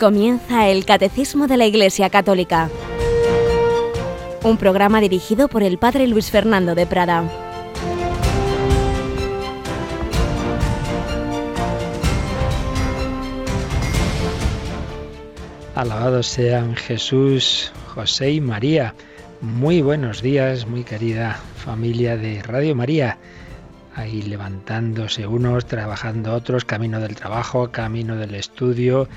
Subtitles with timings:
[0.00, 2.70] Comienza el Catecismo de la Iglesia Católica,
[4.42, 7.30] un programa dirigido por el Padre Luis Fernando de Prada.
[15.74, 18.94] Alabados sean Jesús, José y María.
[19.42, 23.18] Muy buenos días, muy querida familia de Radio María.
[23.94, 29.08] Ahí levantándose unos, trabajando otros, camino del trabajo, camino del estudio,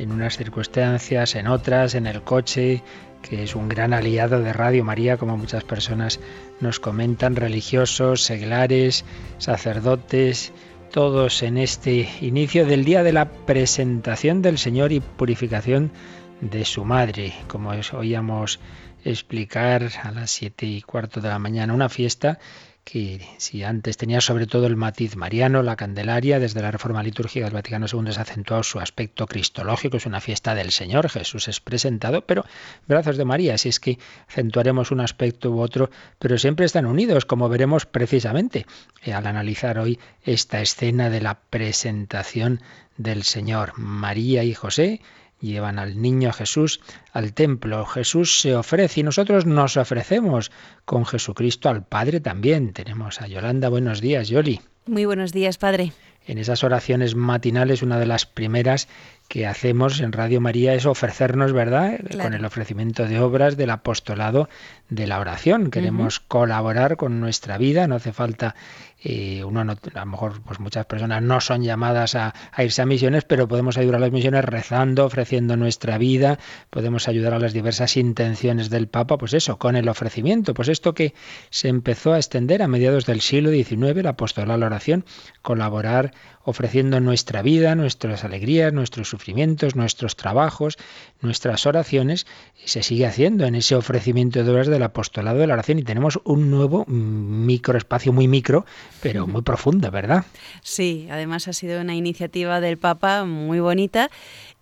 [0.00, 2.82] en unas circunstancias, en otras, en el coche,
[3.22, 6.20] que es un gran aliado de Radio María, como muchas personas
[6.60, 9.04] nos comentan, religiosos, seglares,
[9.38, 10.52] sacerdotes,
[10.90, 15.92] todos en este inicio del día de la presentación del Señor y purificación
[16.40, 18.58] de su madre, como oíamos
[19.04, 22.38] explicar a las siete y cuarto de la mañana, una fiesta
[22.84, 27.44] que si antes tenía sobre todo el matiz mariano, la Candelaria, desde la Reforma Litúrgica
[27.44, 31.48] del Vaticano II se ha acentuado su aspecto cristológico, es una fiesta del Señor, Jesús
[31.48, 32.44] es presentado, pero
[32.86, 37.24] brazos de María, si es que acentuaremos un aspecto u otro, pero siempre están unidos,
[37.24, 38.66] como veremos precisamente
[39.02, 42.60] eh, al analizar hoy esta escena de la presentación
[42.96, 43.72] del Señor.
[43.76, 45.00] María y José
[45.40, 46.80] llevan al niño Jesús
[47.12, 47.84] al templo.
[47.86, 50.50] Jesús se ofrece y nosotros nos ofrecemos
[50.84, 52.72] con Jesucristo al Padre también.
[52.72, 53.68] Tenemos a Yolanda.
[53.68, 54.60] Buenos días, Yoli.
[54.86, 55.92] Muy buenos días, Padre.
[56.26, 58.88] En esas oraciones matinales, una de las primeras
[59.30, 62.00] que hacemos en Radio María es ofrecernos, ¿verdad?
[62.20, 64.48] Con el ofrecimiento de obras del apostolado
[64.88, 65.70] de la oración.
[65.70, 68.56] Queremos colaborar con nuestra vida, no hace falta
[69.02, 73.24] eh, uno a lo mejor pues muchas personas no son llamadas a, irse a misiones,
[73.24, 77.96] pero podemos ayudar a las misiones rezando, ofreciendo nuestra vida, podemos ayudar a las diversas
[77.96, 81.14] intenciones del Papa, pues eso, con el ofrecimiento, pues esto que
[81.48, 85.06] se empezó a extender a mediados del siglo XIX, el apostolado a la oración,
[85.40, 86.12] colaborar
[86.42, 90.78] ofreciendo nuestra vida, nuestras alegrías, nuestros sufrimientos, nuestros trabajos,
[91.20, 92.26] nuestras oraciones,
[92.64, 95.82] y se sigue haciendo en ese ofrecimiento de obras del apostolado de la oración y
[95.82, 98.64] tenemos un nuevo microespacio muy micro,
[99.02, 100.24] pero muy profundo, ¿verdad?
[100.62, 104.10] Sí, además ha sido una iniciativa del Papa muy bonita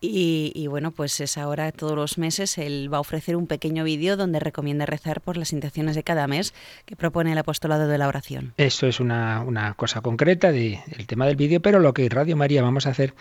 [0.01, 4.17] y, bueno, pues es ahora todos los meses él va a ofrecer un pequeño vídeo
[4.17, 6.55] donde recomienda rezar por las intenciones de cada mes
[6.85, 8.55] que propone el apostolado de la oración.
[8.57, 12.63] Eso es una, una cosa concreta del tema del vídeo, pero lo que Radio María
[12.63, 13.15] vamos a hacer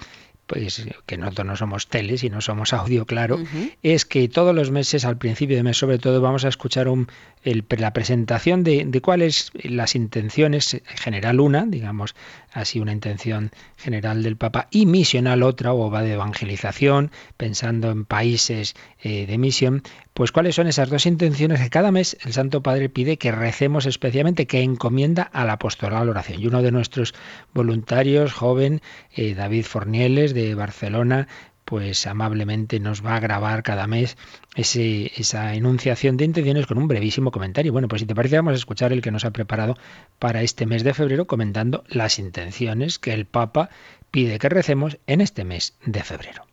[0.47, 3.37] pues que nosotros no somos tele, sino somos audio, claro,
[3.83, 7.07] es que todos los meses, al principio de mes sobre todo, vamos a escuchar un,
[7.43, 12.15] la presentación de, de cuáles las intenciones, general una, digamos
[12.53, 18.05] así una intención general del Papa, y misional otra, o va de evangelización, pensando en
[18.05, 19.83] países eh, de misión,
[20.17, 23.85] pues cuáles son esas dos intenciones que cada mes el Santo Padre pide que recemos
[23.85, 26.41] especialmente, que encomienda al apostolado a la oración.
[26.41, 27.13] Y uno de nuestros
[27.53, 28.81] voluntarios, joven,
[29.13, 31.27] eh, David Fornieles, de Barcelona,
[31.66, 34.17] pues amablemente nos va a grabar cada mes
[34.56, 37.72] esa enunciación de intenciones con un brevísimo comentario.
[37.72, 39.75] Bueno, pues si te parece, vamos a escuchar el que nos ha preparado
[40.17, 43.69] para este mes de febrero comentando las intenciones que el Papa
[44.09, 46.46] pide que recemos en este mes de febrero.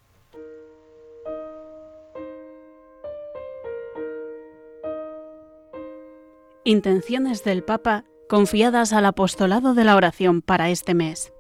[6.66, 11.30] Intenciones del Papa confiadas al apostolado de la oración para este mes.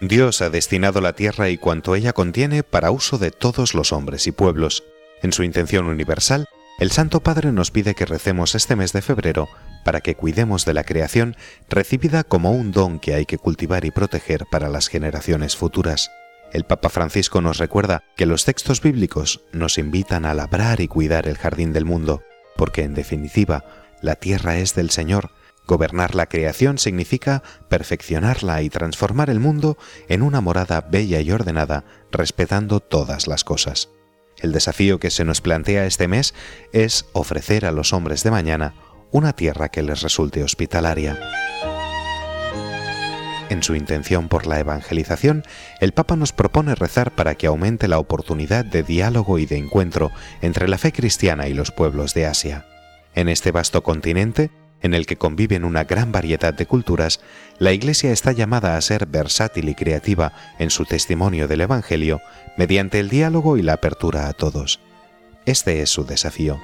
[0.00, 4.26] Dios ha destinado la tierra y cuanto ella contiene para uso de todos los hombres
[4.26, 4.82] y pueblos.
[5.22, 6.46] En su intención universal,
[6.80, 9.46] el Santo Padre nos pide que recemos este mes de febrero
[9.84, 11.36] para que cuidemos de la creación
[11.68, 16.10] recibida como un don que hay que cultivar y proteger para las generaciones futuras.
[16.52, 21.28] El Papa Francisco nos recuerda que los textos bíblicos nos invitan a labrar y cuidar
[21.28, 22.22] el jardín del mundo,
[22.58, 23.64] porque en definitiva,
[24.02, 25.30] la tierra es del Señor
[25.68, 29.76] Gobernar la creación significa perfeccionarla y transformar el mundo
[30.08, 33.90] en una morada bella y ordenada, respetando todas las cosas.
[34.38, 36.32] El desafío que se nos plantea este mes
[36.72, 38.74] es ofrecer a los hombres de mañana
[39.10, 41.18] una tierra que les resulte hospitalaria.
[43.50, 45.42] En su intención por la evangelización,
[45.80, 50.10] el Papa nos propone rezar para que aumente la oportunidad de diálogo y de encuentro
[50.42, 52.66] entre la fe cristiana y los pueblos de Asia.
[53.14, 54.50] En este vasto continente,
[54.82, 57.20] en el que conviven una gran variedad de culturas,
[57.58, 62.20] la Iglesia está llamada a ser versátil y creativa en su testimonio del Evangelio
[62.56, 64.78] mediante el diálogo y la apertura a todos.
[65.46, 66.60] Este es su desafío.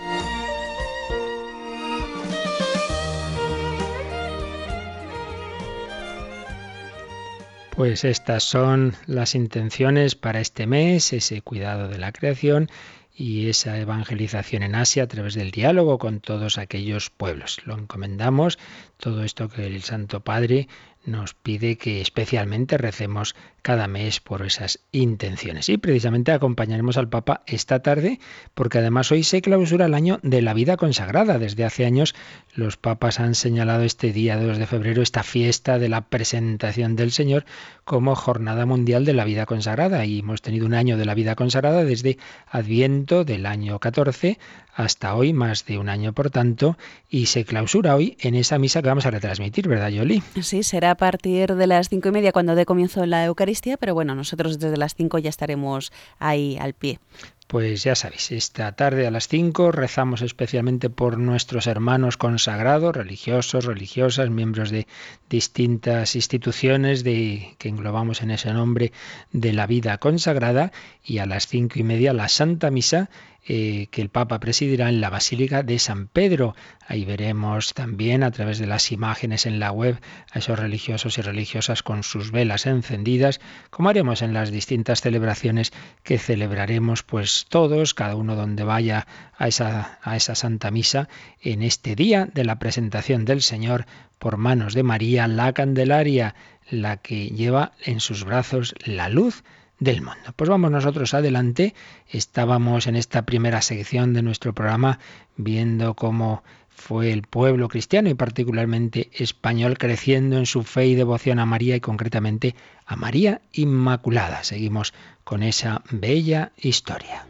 [7.77, 12.71] Pues estas son las intenciones para este mes, ese cuidado de la creación
[13.13, 17.59] y esa evangelización en Asia a través del diálogo con todos aquellos pueblos.
[17.65, 18.61] Lo encomendamos,
[18.97, 20.69] todo esto que el Santo Padre
[21.05, 23.35] nos pide que especialmente recemos
[23.65, 25.71] cada mes por esas intenciones.
[25.71, 28.21] Y precisamente acompañaremos al Papa esta tarde
[28.53, 31.39] porque además hoy se clausura el año de la vida consagrada.
[31.39, 32.15] Desde hace años
[32.55, 37.11] los papas han señalado este día 2 de febrero, esta fiesta de la presentación del
[37.11, 37.47] Señor,
[37.85, 40.05] como Jornada Mundial de la Vida Consagrada.
[40.05, 42.19] Y hemos tenido un año de la vida consagrada desde
[42.51, 44.39] Adviento del año 14
[44.75, 46.77] hasta hoy, más de un año por tanto,
[47.09, 50.23] y se clausura hoy en esa misa que vamos a retransmitir, ¿verdad, Yoli?
[50.43, 53.95] Sí, será a partir de las cinco y media cuando dé comienzo la Eucaristía, pero
[53.95, 56.99] bueno, nosotros desde las cinco ya estaremos ahí al pie.
[57.47, 63.67] Pues ya sabéis, esta tarde a las 5 rezamos especialmente por nuestros hermanos consagrados, religiosos,
[63.67, 64.87] religiosas, miembros de
[65.29, 68.93] distintas instituciones que englobamos en ese nombre
[69.33, 70.73] de la vida consagrada
[71.05, 73.11] y a las cinco y media la Santa Misa
[73.47, 76.57] eh, que el Papa presidirá en la Basílica de San Pedro.
[76.87, 80.01] Ahí veremos también a través de las imágenes en la web
[80.33, 85.73] a esos religiosos y religiosas con sus velas encendidas, como haremos en las distintas celebraciones
[86.03, 89.07] que celebraremos pues todos, cada uno donde vaya
[89.37, 91.11] a esa, a esa Santa Misa,
[91.43, 93.85] en este día de la presentación del Señor
[94.19, 96.35] por manos de María, la Candelaria,
[96.71, 99.45] la que lleva en sus brazos la luz
[99.79, 100.33] del mundo.
[100.37, 101.75] Pues vamos nosotros adelante.
[102.09, 104.99] Estábamos en esta primera sección de nuestro programa
[105.37, 111.39] viendo cómo fue el pueblo cristiano y particularmente español creciendo en su fe y devoción
[111.39, 112.55] a María y concretamente
[112.85, 114.43] a María Inmaculada.
[114.45, 114.93] Seguimos
[115.23, 117.27] con esa bella historia.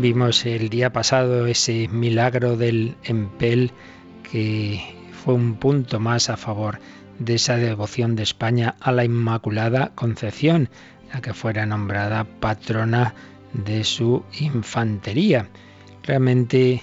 [0.00, 3.70] Vimos el día pasado ese milagro del Empel
[4.22, 4.80] que
[5.12, 6.78] fue un punto más a favor
[7.18, 10.70] de esa devoción de España a la Inmaculada Concepción,
[11.12, 13.14] la que fuera nombrada patrona
[13.52, 15.50] de su infantería.
[16.02, 16.80] Realmente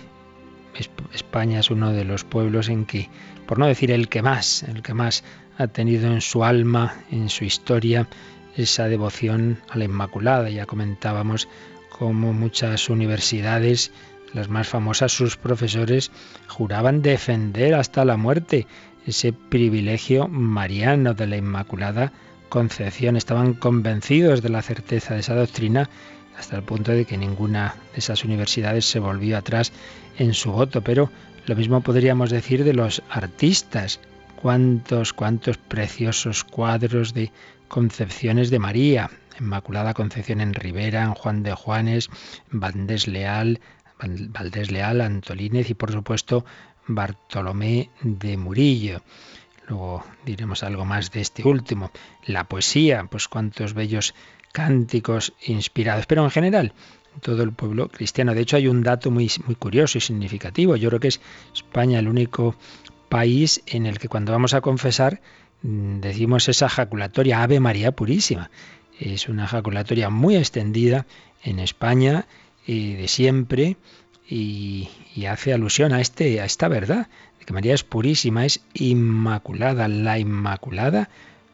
[1.11, 3.09] España es uno de los pueblos en que,
[3.47, 5.23] por no decir el que más, el que más
[5.57, 8.07] ha tenido en su alma, en su historia,
[8.55, 10.51] esa devoción a la Inmaculada.
[10.51, 11.47] Ya comentábamos
[11.89, 13.91] como muchas universidades,
[14.33, 16.11] las más famosas, sus profesores
[16.47, 18.67] juraban defender hasta la muerte
[19.05, 22.11] ese privilegio mariano de la Inmaculada
[22.49, 23.15] Concepción.
[23.15, 25.89] Estaban convencidos de la certeza de esa doctrina
[26.37, 29.71] hasta el punto de que ninguna de esas universidades se volvió atrás
[30.17, 30.81] en su voto.
[30.81, 31.09] Pero
[31.45, 33.99] lo mismo podríamos decir de los artistas.
[34.41, 37.31] Cuántos, cuántos preciosos cuadros de
[37.69, 42.09] concepciones de María, Inmaculada Concepción en Rivera, en Juan de Juanes,
[42.51, 43.59] Valdés Leal,
[43.99, 46.45] Valdés Leal, Antolínez y por supuesto
[46.87, 49.01] Bartolomé de Murillo.
[49.67, 51.91] Luego diremos algo más de este último.
[52.25, 54.13] La poesía, pues cuántos bellos
[54.53, 56.05] cánticos inspirados.
[56.05, 56.73] Pero en general,
[57.21, 58.33] todo el pueblo cristiano.
[58.33, 60.75] De hecho, hay un dato muy, muy curioso y significativo.
[60.75, 61.21] Yo creo que es
[61.53, 62.55] España el único
[63.09, 65.21] país en el que cuando vamos a confesar
[65.63, 68.49] mm, decimos esa jaculatoria Ave María Purísima.
[68.99, 71.05] Es una ejaculatoria muy extendida
[71.43, 72.27] en España
[72.65, 73.77] y de siempre
[74.29, 74.89] y,
[75.27, 77.07] hace alusión a, este, a esta verdad,
[77.39, 81.09] de que María es purísima, es inmaculada, la inmaculada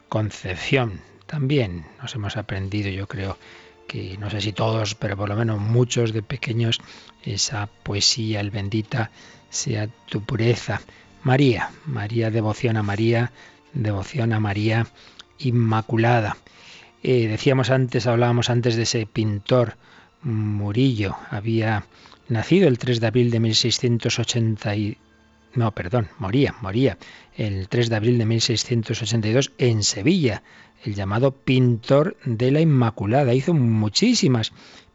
[0.08, 1.00] concepción.
[1.26, 3.38] También nos hemos aprendido, yo creo
[3.86, 6.80] que no sé si todos, pero por lo menos muchos de pequeños,
[7.22, 9.10] esa poesía, el bendita
[9.50, 10.80] sea tu pureza.
[11.22, 13.32] María, María, devoción a María,
[13.72, 14.86] devoción a María
[15.38, 16.36] Inmaculada.
[17.06, 19.76] Eh, decíamos antes, hablábamos antes de ese pintor
[20.22, 21.14] Murillo.
[21.28, 21.84] Había
[22.30, 24.96] nacido el 3 de abril de 1680 y...
[25.54, 26.96] No, perdón, moría, moría
[27.36, 30.42] el 3 de abril de 1682 en Sevilla,
[30.82, 33.34] el llamado pintor de la Inmaculada.
[33.34, 34.52] Hizo muchísimas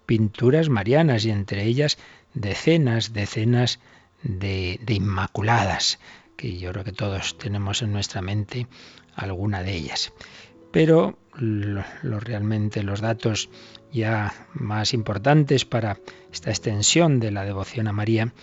[0.08, 2.00] pinturas marianas y entre ellas
[2.34, 3.80] decenas, decenas
[4.24, 6.00] de, de Inmaculadas,
[6.36, 8.66] que yo creo que todos tenemos en nuestra mente
[9.16, 10.12] alguna de ellas.
[10.72, 13.50] Pero lo, realmente los datos
[13.92, 16.00] ya más importantes para
[16.32, 18.34] esta extensión de la devoción a María,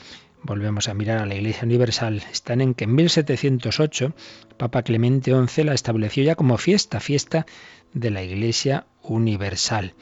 [0.42, 4.14] volvemos a mirar a la Iglesia Universal, están en que en 1708
[4.56, 7.46] Papa Clemente XI la estableció ya como fiesta, fiesta
[7.92, 9.94] de la Iglesia Universal.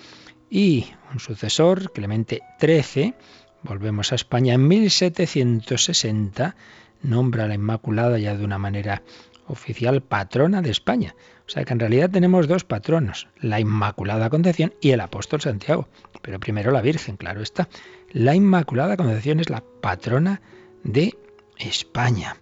[0.51, 3.15] Y un sucesor, Clemente XIII,
[3.63, 6.57] volvemos a España, en 1760
[7.03, 9.03] nombra a la Inmaculada ya de una manera
[9.47, 11.15] oficial patrona de España.
[11.47, 15.89] O sea que en realidad tenemos dos patronos, la Inmaculada Concepción y el apóstol Santiago.
[16.23, 17.69] Pero primero la Virgen, claro está.
[18.13, 20.41] La Inmaculada Concepción es la patrona
[20.83, 21.17] de
[21.59, 22.37] España.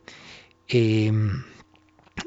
[0.68, 1.44] Em,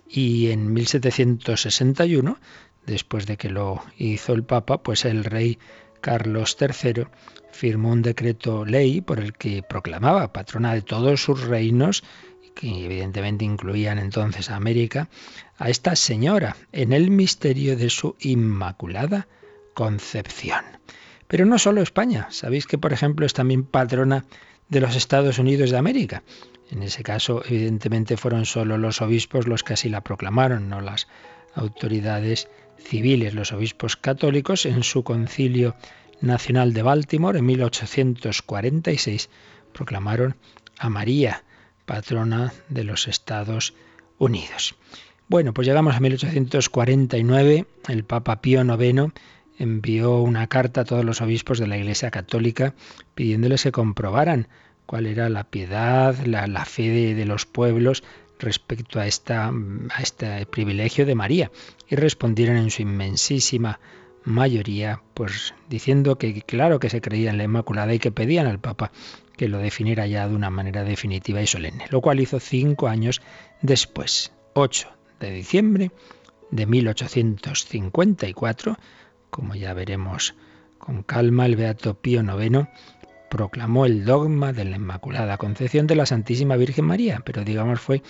[0.07, 2.37] y en 1761
[2.85, 5.59] después de que lo hizo el Papa, pues el rey
[6.01, 7.07] Carlos III
[7.51, 12.03] firmó un decreto ley por el que proclamaba patrona de todos sus reinos,
[12.55, 15.09] que evidentemente incluían entonces a América,
[15.57, 19.27] a esta señora en el misterio de su inmaculada
[19.73, 20.63] concepción.
[21.27, 24.25] Pero no solo España, sabéis que por ejemplo es también patrona
[24.69, 26.23] de los Estados Unidos de América.
[26.71, 31.07] En ese caso, evidentemente, fueron solo los obispos los que así la proclamaron, no las
[31.53, 32.47] autoridades
[32.77, 33.33] civiles.
[33.35, 35.75] Los obispos católicos, en su concilio
[36.21, 39.29] nacional de Baltimore, en 1846,
[39.73, 40.35] proclamaron
[40.77, 41.43] a María,
[41.85, 43.73] patrona de los Estados
[44.17, 44.75] Unidos.
[45.27, 49.11] Bueno, pues llegamos a 1849, el Papa Pío IX
[49.57, 52.75] envió una carta a todos los obispos de la Iglesia Católica
[53.15, 54.47] pidiéndoles que comprobaran
[54.85, 58.03] cuál era la piedad, la, fe de, los pueblos
[58.39, 61.51] respecto a, a este privilegio de María.
[61.89, 63.79] Y respondieron en su inmensísima
[64.23, 68.59] mayoría, pues diciendo que claro que se creía en la Inmaculada y que pedían al
[68.59, 68.91] Papa
[69.35, 73.21] que lo definiera ya de una manera definitiva y solemne, lo cual hizo cinco años
[73.61, 74.89] después, 8
[75.19, 75.91] de diciembre
[76.51, 78.77] de 1854,
[79.29, 80.35] como ya veremos
[80.77, 82.67] con calma, el Beato Pío IX
[83.29, 88.01] proclamó el dogma de la Inmaculada Concepción de la Santísima Virgen María, pero digamos fue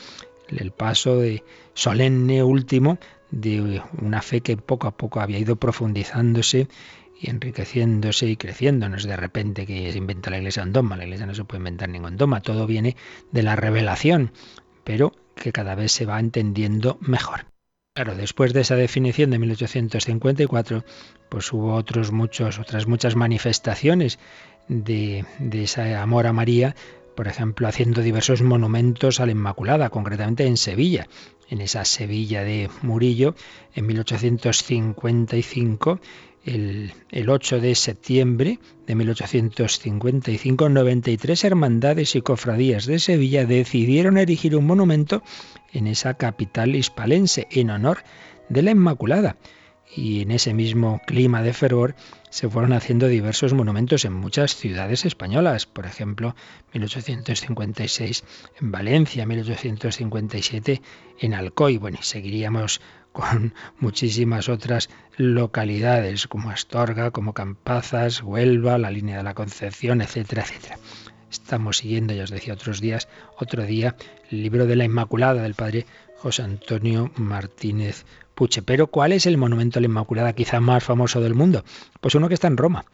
[0.50, 3.00] el paso de solemne último
[3.32, 6.68] de una fe que poco a poco había ido profundizándose
[7.20, 8.88] y enriqueciéndose y creciendo.
[8.90, 11.44] No es de repente que se inventa la iglesia un dogma, la iglesia no se
[11.44, 12.96] puede inventar ningún dogma, todo viene
[13.32, 14.32] de la revelación,
[14.84, 17.48] pero que cada vez se va entendiendo mejor.
[17.94, 20.84] Claro, después de esa definición de 1854,
[21.30, 24.20] pues hubo otros muchos, otras muchas manifestaciones
[24.68, 26.76] de, de ese amor a María,
[27.16, 31.08] por ejemplo, haciendo diversos monumentos a la Inmaculada, concretamente en Sevilla.
[31.48, 33.36] En esa Sevilla de Murillo,
[33.74, 36.02] en 1855,
[36.46, 44.56] el, el, 8 de septiembre de 1855, 93 hermandades y cofradías de Sevilla decidieron erigir
[44.56, 45.24] un monumento
[45.74, 48.04] en esa capital hispalense en honor
[48.50, 49.38] de la Inmaculada.
[49.96, 51.96] Y en ese mismo clima de fervor
[52.30, 56.36] se fueron haciendo diversos monumentos en muchas ciudades españolas, por ejemplo,
[56.74, 58.24] 1856
[58.60, 60.82] en Valencia, 1857
[61.20, 62.82] en Alcoy, bueno, y seguiríamos
[63.14, 70.44] con muchísimas otras localidades como Astorga, como Campazas, Huelva, la línea de la Concepción, etcétera,
[70.44, 70.78] etcétera.
[71.32, 73.96] Estamos siguiendo, ya os decía otros días, otro día,
[74.30, 75.86] el libro de la Inmaculada del padre
[76.18, 78.62] José Antonio Martínez Puche.
[78.62, 81.64] Pero ¿cuál es el monumento a la Inmaculada quizá más famoso del mundo?
[82.02, 82.86] Pues uno que está en Roma.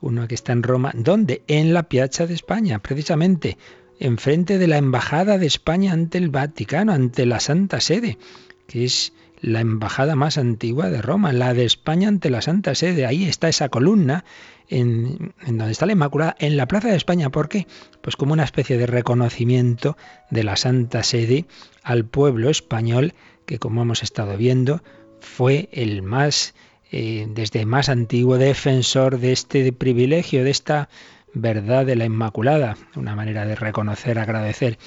[0.00, 0.92] Uno que está en Roma.
[0.94, 1.42] ¿Dónde?
[1.46, 3.56] En la Piazza de España, precisamente,
[4.00, 8.18] enfrente de la Embajada de España ante el Vaticano, ante la Santa Sede,
[8.66, 13.06] que es la embajada más antigua de Roma, la de España ante la Santa Sede.
[13.06, 14.24] Ahí está esa columna
[14.68, 17.30] en, donde está la Inmaculada, en la Plaza de España.
[17.30, 17.66] ¿Por qué?
[18.00, 19.96] Pues como una especie de reconocimiento
[20.30, 21.46] de la Santa Sede
[21.82, 23.14] al pueblo español,
[23.46, 24.82] que como hemos estado viendo,
[25.20, 26.54] fue el más,
[26.92, 30.88] eh, desde más antiguo defensor de este privilegio, de esta
[31.32, 34.78] verdad de la Inmaculada, una manera de reconocer, agradecer.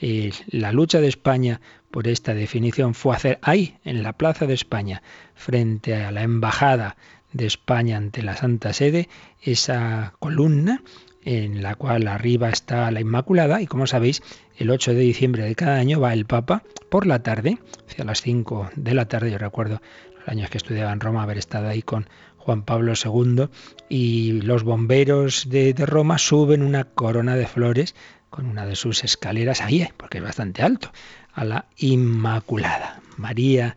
[0.00, 1.60] Eh, la lucha de España
[1.90, 5.02] por esta definición fue hacer ahí, en la Plaza de España,
[5.34, 6.96] frente a la Embajada
[7.32, 9.08] de España ante la Santa Sede,
[9.42, 10.82] esa columna
[11.28, 14.22] en la cual arriba está la Inmaculada y como sabéis,
[14.56, 18.22] el 8 de diciembre de cada año va el Papa por la tarde, hacia las
[18.22, 19.82] 5 de la tarde, yo recuerdo
[20.18, 22.08] los años que estudiaba en Roma haber estado ahí con
[22.38, 23.48] Juan Pablo II
[23.90, 27.94] y los bomberos de, de Roma suben una corona de flores
[28.30, 30.90] con una de sus escaleras ahí, porque es bastante alto,
[31.34, 33.76] a la Inmaculada, María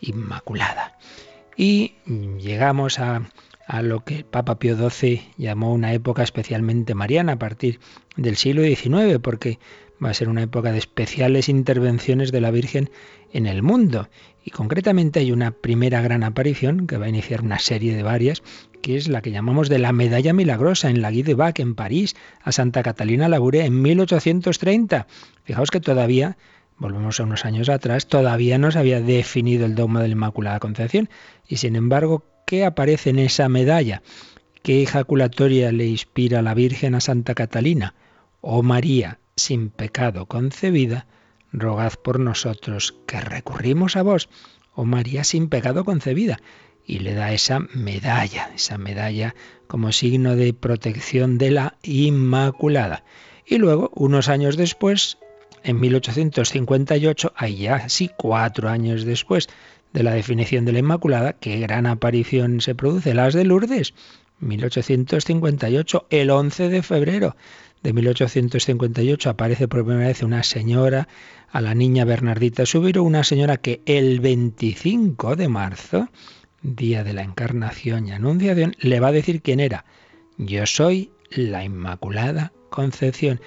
[0.00, 0.98] Inmaculada.
[1.56, 3.22] Y llegamos a,
[3.82, 7.78] lo que el Papa Pío XII llamó una época especialmente mariana a partir
[8.16, 9.58] del siglo XIX, porque
[10.04, 12.90] va a ser una época de especiales intervenciones de la Virgen
[13.32, 14.08] en el mundo.
[14.44, 18.42] Y concretamente hay una primera gran aparición que va a iniciar una serie de varias,
[18.82, 21.74] que es la que llamamos de la Medalla Milagrosa en la Guy de Bac en
[21.74, 25.06] París, a Santa Catalina Labouré en 1830.
[25.44, 26.36] Fijaos que todavía
[26.78, 30.60] volvemos a unos años atrás, todavía no se había definido el dogma de la Inmaculada
[30.60, 31.10] Concepción.
[31.46, 34.02] Y sin embargo, ¿qué aparece en esa medalla?
[34.62, 37.94] ¿Qué ejaculatoria le inspira la Virgen a Santa Catalina?
[38.40, 41.06] Oh María, sin pecado concebida,
[41.52, 44.28] rogad por nosotros que recurrimos a vos.
[44.74, 46.38] Oh María, sin pecado concebida.
[46.84, 49.34] Y le da esa medalla, esa medalla
[49.66, 53.04] como signo de protección de la Inmaculada.
[53.46, 55.18] Y luego, unos años después,
[55.62, 59.48] en 1858, ahí ya sí, cuatro años después
[59.92, 63.94] de la definición de la Inmaculada, qué gran aparición se produce, las de Lourdes,
[64.40, 67.36] 1858, el 11 de febrero
[67.82, 71.08] de 1858 aparece por primera vez una señora,
[71.50, 76.08] a la niña Bernardita Subiro, una señora que el 25 de marzo,
[76.62, 79.84] día de la encarnación y anunciación, le va a decir quién era.
[80.36, 83.40] Yo soy la Inmaculada Concepción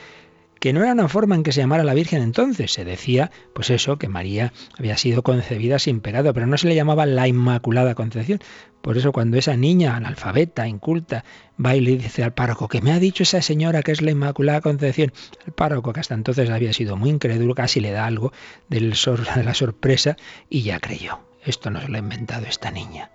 [0.64, 2.72] que no era una forma en que se llamara la Virgen entonces.
[2.72, 6.76] Se decía, pues eso, que María había sido concebida sin pecado, pero no se le
[6.76, 8.40] llamaba la Inmaculada Concepción.
[8.82, 11.26] Por eso cuando esa niña, analfabeta, inculta,
[11.60, 14.12] va y le dice al párroco, que me ha dicho esa señora que es la
[14.12, 15.12] Inmaculada Concepción,
[15.46, 18.32] el párroco, que hasta entonces había sido muy incrédulo, casi le da algo
[18.70, 18.94] del
[19.36, 20.16] de la sorpresa
[20.50, 21.20] y ya creyó.
[21.44, 23.12] Esto no se lo ha inventado esta niña.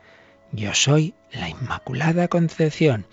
[0.52, 3.06] Yo soy la Inmaculada Concepción.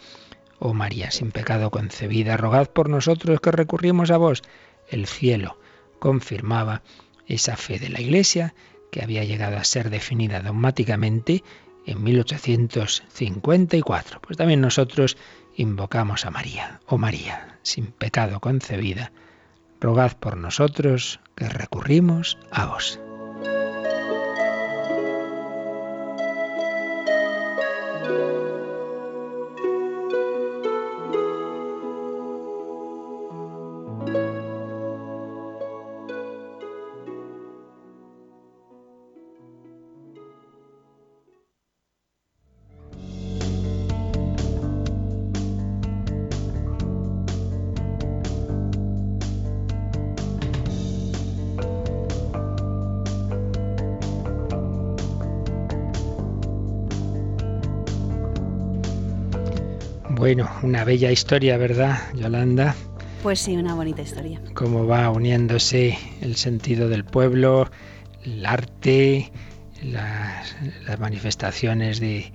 [0.60, 4.44] Oh María, sin pecado concebida, rogad por nosotros que recurrimos a vos.
[4.90, 5.58] El cielo
[6.00, 6.84] confirmaba
[7.28, 8.54] esa fe de la Iglesia
[8.92, 11.44] que había llegado a ser definida dogmáticamente
[11.86, 14.22] en 1854.
[14.22, 15.18] Pues también nosotros
[15.56, 16.80] invocamos a María.
[16.86, 19.12] Oh María, sin pecado concebida,
[19.80, 23.02] rogad por nosotros que recurrimos a vos.
[60.66, 62.76] Una bella historia, ¿verdad, Yolanda?
[63.22, 64.42] Pues sí, una bonita historia.
[64.56, 67.70] Cómo va uniéndose el sentido del pueblo,
[68.24, 69.32] el arte,
[69.84, 70.56] las,
[71.00, 72.32] manifestaciones de,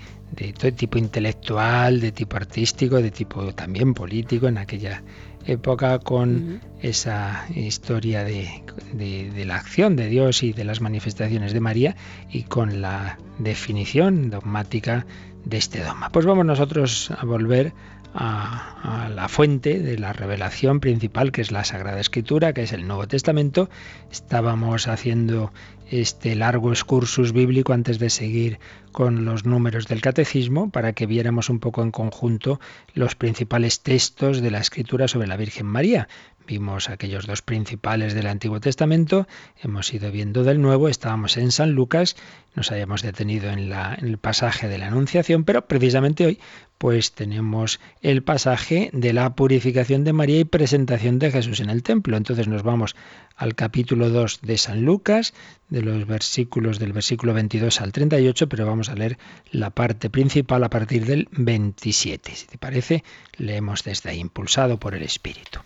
[0.58, 5.02] todo tipo intelectual, de tipo artístico, de tipo también político en aquella
[5.46, 11.60] época con esa historia de, de, la acción de Dios y de las manifestaciones de
[11.60, 11.96] María
[12.30, 15.04] y con la definición dogmática
[15.44, 16.10] de este dogma.
[16.10, 17.72] Pues vamos nosotros a volver
[18.14, 22.86] a, la fuente de la revelación principal, que es la Sagrada Escritura, que es el
[22.86, 23.68] Nuevo Testamento.
[24.10, 25.52] Estábamos haciendo
[25.90, 28.58] este largo excursus bíblico antes de seguir
[28.92, 32.60] con los números del catecismo para que viéramos un poco en conjunto
[32.94, 36.08] los principales textos de la escritura sobre la Virgen María.
[36.46, 39.28] Vimos aquellos dos principales del Antiguo Testamento,
[39.62, 42.16] hemos ido viendo del Nuevo, estábamos en San Lucas,
[42.56, 46.40] nos habíamos detenido en, la, en el pasaje de la Anunciación, pero precisamente hoy
[46.80, 51.82] pues tenemos el pasaje de la purificación de María y presentación de Jesús en el
[51.82, 52.16] templo.
[52.16, 52.96] Entonces nos vamos
[53.36, 55.34] al capítulo 2 de San Lucas,
[55.82, 59.18] los versículos del versículo 22 al 38, pero vamos a leer
[59.50, 62.34] la parte principal a partir del 27.
[62.34, 63.04] Si te parece,
[63.36, 65.60] leemos desde ahí, impulsado por el Espíritu.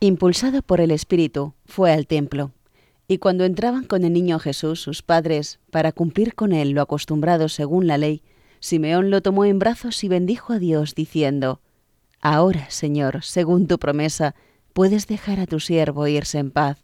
[0.00, 2.52] Impulsado por el Espíritu, fue al templo.
[3.08, 7.48] Y cuando entraban con el niño Jesús, sus padres, para cumplir con él lo acostumbrado
[7.48, 8.22] según la ley,
[8.60, 11.60] Simeón lo tomó en brazos y bendijo a Dios, diciendo,
[12.20, 14.34] Ahora, Señor, según tu promesa,
[14.72, 16.83] puedes dejar a tu siervo irse en paz,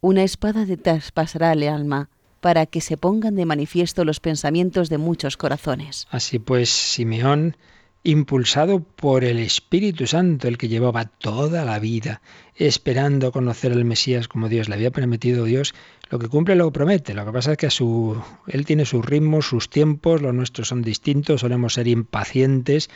[0.00, 2.08] una espada te traspasará el alma,
[2.40, 6.06] para que se pongan de manifiesto los pensamientos de muchos corazones.
[6.10, 7.56] Así pues, Simeón
[8.04, 12.22] impulsado por el Espíritu Santo, el que llevaba toda la vida
[12.54, 15.74] esperando conocer al Mesías como Dios le había prometido Dios,
[16.08, 17.12] lo que cumple lo promete.
[17.12, 20.68] Lo que pasa es que a su, él tiene sus ritmos, sus tiempos, los nuestros
[20.68, 22.88] son distintos, solemos ser impacientes.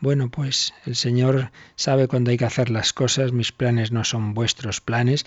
[0.00, 4.34] Bueno, pues el Señor sabe cuándo hay que hacer las cosas, mis planes no son
[4.34, 5.24] vuestros planes,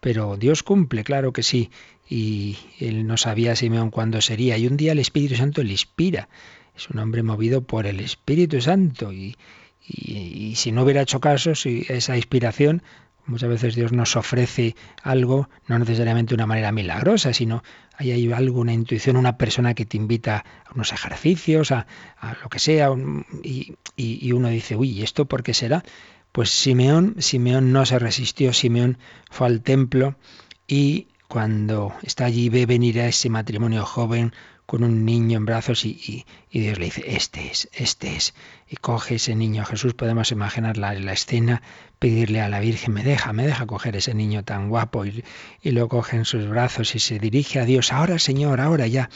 [0.00, 1.70] pero Dios cumple, claro que sí,
[2.08, 6.28] y él no sabía Simeón cuándo sería, y un día el Espíritu Santo le inspira.
[6.76, 9.12] Es un hombre movido por el Espíritu Santo.
[9.12, 9.36] Y,
[10.54, 12.82] si no hubiera hecho caso, si esa inspiración,
[13.26, 17.62] muchas veces Dios nos ofrece algo, no necesariamente de una manera milagrosa, sino
[17.96, 21.86] hay, hay algo, una intuición, una persona que te invita a unos ejercicios, a,
[22.42, 22.90] lo que sea,
[23.42, 25.82] y, y, uno dice, uy, ¿esto por qué será?
[26.32, 28.98] Pues Simeón, Simeón no se resistió, Simeón
[29.30, 30.16] fue al templo
[30.66, 34.32] y cuando está allí ve venir a ese matrimonio joven
[34.70, 38.34] con un niño en brazos y, Dios le dice, este es, este es.
[38.68, 41.60] Y coge ese niño Jesús, podemos imaginar la, la, escena,
[41.98, 45.24] pedirle a la Virgen, me deja, me deja coger ese niño tan guapo y,
[45.60, 49.10] y lo coge en sus brazos y se dirige a Dios, ahora Señor, ahora ya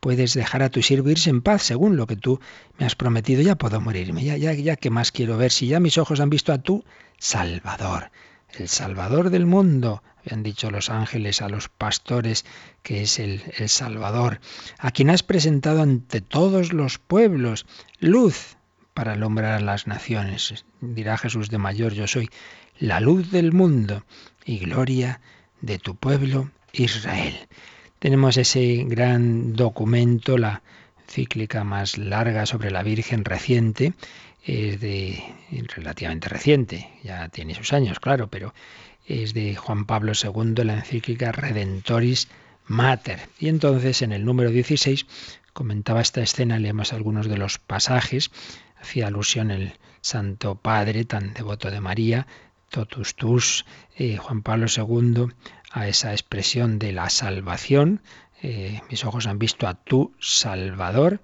[0.00, 2.40] puedes dejar a tu siervo irse en paz, según lo que tú
[2.78, 5.50] me has prometido, ya puedo morirme, ya, ya, ya, ¿qué más quiero ver?
[5.50, 6.84] Si ya mis ojos han visto a tu
[7.18, 8.10] Salvador
[8.58, 12.44] el Salvador del mundo, habían dicho los ángeles a los pastores
[12.82, 14.40] que es el, el, Salvador,
[14.78, 17.66] a quien has presentado ante todos los pueblos,
[17.98, 18.56] luz
[18.94, 20.64] para alumbrar a las naciones.
[20.80, 22.30] Dirá Jesús de mayor, yo soy
[22.78, 24.04] la luz del mundo
[24.44, 25.20] y gloria
[25.60, 27.48] de tu pueblo Israel.
[27.98, 30.62] Tenemos ese gran documento, la
[31.08, 33.94] cíclica más larga sobre la Virgen reciente,
[34.44, 35.22] es de
[35.74, 38.54] relativamente reciente, ya tiene sus años, claro, pero
[39.06, 42.28] es de Juan Pablo II, la encíclica Redentoris
[42.66, 43.20] Mater.
[43.38, 45.06] Y entonces en el número 16
[45.52, 48.30] comentaba esta escena, leemos algunos de los pasajes,
[48.80, 52.26] hacía alusión el Santo Padre, tan devoto de María,
[52.68, 53.64] totus tus,
[53.96, 55.28] eh, Juan Pablo II,
[55.76, 58.00] a esa expresión de la salvación,
[58.42, 61.20] eh, mis ojos han visto a tu Salvador,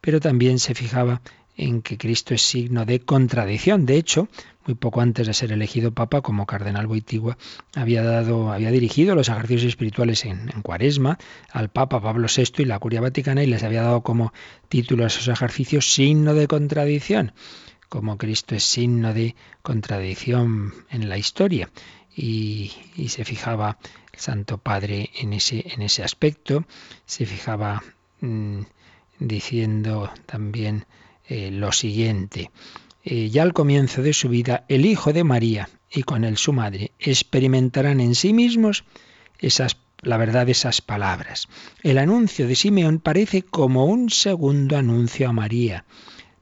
[0.00, 1.22] pero también se fijaba
[1.56, 3.86] en que Cristo es signo de contradicción.
[3.86, 4.26] De hecho,
[4.66, 7.38] muy poco antes de ser elegido Papa, como Cardenal Boitigua,
[7.76, 11.16] había, dado, había dirigido los ejercicios espirituales en, Cuaresma
[11.52, 14.32] al Papa Pablo VI y la Curia Vaticana y les había dado como
[14.68, 17.32] título a esos ejercicios signo de contradicción,
[17.88, 21.70] como Cristo es signo de contradicción en la historia.
[22.16, 22.72] Y,
[23.08, 23.78] se fijaba
[24.12, 26.64] el Santo Padre en ese, en ese aspecto,
[27.06, 27.82] se fijaba
[28.20, 28.60] mm,
[29.18, 30.86] diciendo también
[31.28, 32.50] eh, lo siguiente.
[33.02, 36.52] Eh, ya al comienzo de su vida, el Hijo de María y con él su
[36.52, 38.84] madre experimentarán en sí mismos
[39.38, 41.48] esas, la verdad de esas palabras.
[41.82, 45.84] El anuncio de Simeón parece como un segundo anuncio a María,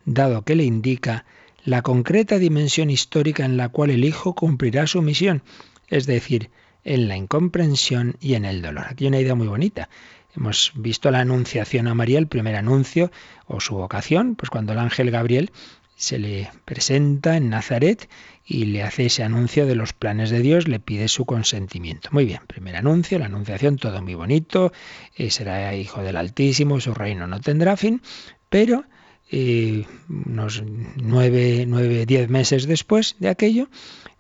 [0.05, 1.25] dado que le indica
[1.65, 5.43] la concreta dimensión histórica en la cual el Hijo cumplirá su misión,
[5.89, 6.51] es decir,
[6.85, 8.87] en la incomprensión y en el dolor.
[8.89, 9.89] Aquí hay una idea muy bonita.
[10.35, 13.13] Hemos visto la anunciación a María, el primer anuncio
[13.47, 15.53] o su vocación, pues cuando el ángel Gabriel
[15.95, 18.09] se le presenta en Nazaret
[18.45, 22.09] y le hace ese anuncio de los planes de Dios, le pide su consentimiento.
[22.13, 24.73] Muy bien, primer anuncio, la anunciación, todo muy bonito,
[25.17, 28.03] eh, será hijo del Altísimo, su reino no tendrá fin,
[28.49, 28.85] pero
[29.33, 30.63] unos
[30.97, 33.69] nueve, nueve, diez meses después de aquello,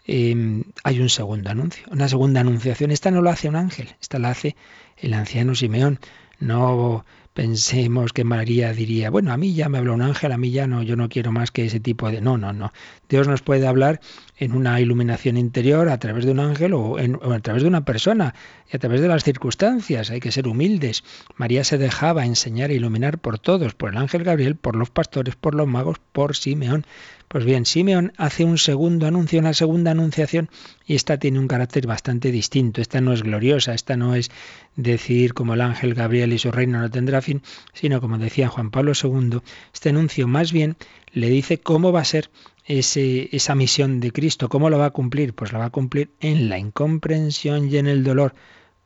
[0.06, 2.90] eh, hay un segundo anuncio, una segunda anunciación.
[2.90, 4.56] Esta no lo hace un ángel, esta la hace
[4.96, 6.00] el anciano Simeón.
[6.40, 10.50] No pensemos que María diría, bueno, a mí ya me habló un ángel, a mí
[10.50, 12.20] ya no, yo no quiero más que ese tipo de...
[12.20, 12.72] No, no, no.
[13.08, 14.00] Dios nos puede hablar
[14.36, 18.34] en una iluminación interior a través de un ángel o, a través de una persona
[18.70, 20.10] y a través de las circunstancias.
[20.10, 21.04] Hay que ser humildes.
[21.36, 25.36] María se dejaba enseñar e iluminar por todos, por el ángel Gabriel, por los pastores,
[25.36, 26.84] por los magos, por Simeón.
[27.32, 30.50] Pues bien, Simeón hace un segundo anuncio, una segunda anunciación,
[30.84, 32.82] y esta tiene un carácter bastante distinto.
[32.82, 34.30] Esta no es gloriosa, esta no es
[34.76, 37.40] decir como el ángel Gabriel y su reino no tendrá fin,
[37.72, 39.38] sino como decía Juan Pablo II,
[39.72, 40.76] este anuncio más bien
[41.14, 42.28] le dice cómo va a ser
[42.66, 45.32] ese, esa misión de Cristo, cómo lo va a cumplir.
[45.32, 48.34] Pues la va a cumplir en la incomprensión y en el dolor,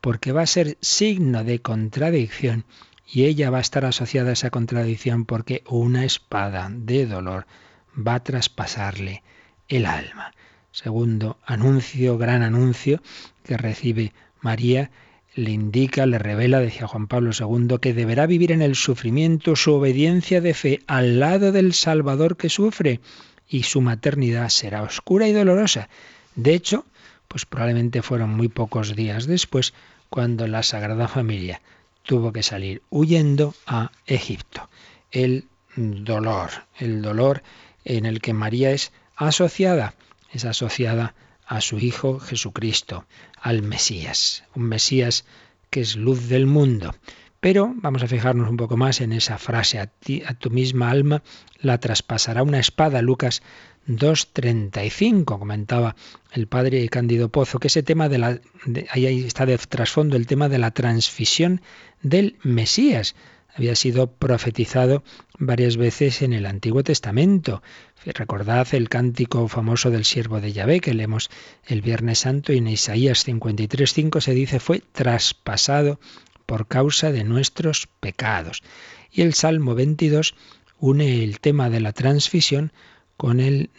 [0.00, 2.64] porque va a ser signo de contradicción
[3.12, 7.46] y ella va a estar asociada a esa contradicción porque una espada de dolor
[7.96, 9.22] va a traspasarle
[9.68, 10.32] el alma.
[10.72, 13.00] Segundo anuncio, gran anuncio
[13.44, 14.90] que recibe María,
[15.34, 19.74] le indica, le revela, decía Juan Pablo II, que deberá vivir en el sufrimiento su
[19.74, 23.00] obediencia de fe al lado del Salvador que sufre
[23.48, 25.88] y su maternidad será oscura y dolorosa.
[26.34, 26.84] De hecho,
[27.28, 29.74] pues probablemente fueron muy pocos días después
[30.08, 31.60] cuando la Sagrada Familia
[32.02, 34.68] tuvo que salir huyendo a Egipto.
[35.10, 37.42] El dolor, el dolor
[37.86, 39.94] en el que María es asociada,
[40.32, 41.14] es asociada
[41.46, 43.06] a su Hijo Jesucristo,
[43.40, 45.24] al Mesías, un Mesías
[45.70, 46.94] que es luz del mundo.
[47.40, 50.90] Pero vamos a fijarnos un poco más en esa frase, a, ti, a tu misma
[50.90, 51.22] alma
[51.60, 53.42] la traspasará una espada, Lucas
[53.86, 55.94] 2.35, comentaba
[56.32, 58.40] el padre Cándido Pozo, que ese tema de la,
[58.90, 61.60] ahí está de trasfondo el tema de la transfisión
[62.02, 63.14] del Mesías
[63.56, 65.02] había sido profetizado
[65.38, 67.62] varias veces en el Antiguo Testamento.
[68.04, 71.30] Recordad el cántico famoso del siervo de Yahvé que leemos
[71.64, 75.98] el Viernes Santo y en Isaías 53.5 se dice fue traspasado
[76.44, 78.62] por causa de nuestros pecados.
[79.10, 80.34] Y el Salmo 22
[80.78, 82.72] une el tema de la transfisión
[83.16, 83.70] con el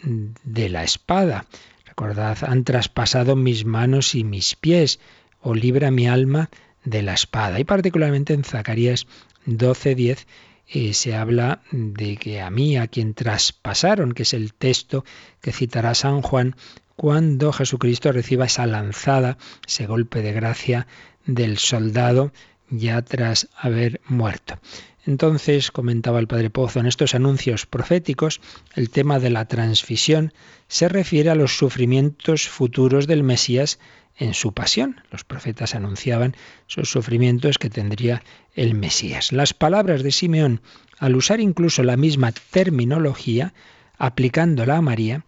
[0.42, 1.46] de la espada.
[1.86, 4.98] Recordad, han traspasado mis manos y mis pies,
[5.40, 6.50] o libra mi alma
[6.84, 7.60] de la espada.
[7.60, 9.06] Y particularmente en Zacarías
[9.48, 10.26] 12:10
[10.70, 15.04] eh, se habla de que a mí, a quien traspasaron, que es el texto
[15.40, 16.56] que citará San Juan,
[16.94, 20.86] cuando Jesucristo reciba esa lanzada, ese golpe de gracia
[21.24, 22.32] del soldado
[22.70, 24.58] ya tras haber muerto.
[25.06, 28.42] Entonces, comentaba el padre Pozo, en estos anuncios proféticos,
[28.74, 30.34] el tema de la transfisión
[30.66, 33.78] se refiere a los sufrimientos futuros del Mesías
[34.18, 35.00] en su pasión.
[35.10, 36.34] Los profetas anunciaban
[36.68, 38.22] esos sufrimientos que tendría
[38.54, 39.32] el Mesías.
[39.32, 40.60] Las palabras de Simeón,
[40.98, 43.54] al usar incluso la misma terminología,
[43.96, 45.24] aplicándola a María,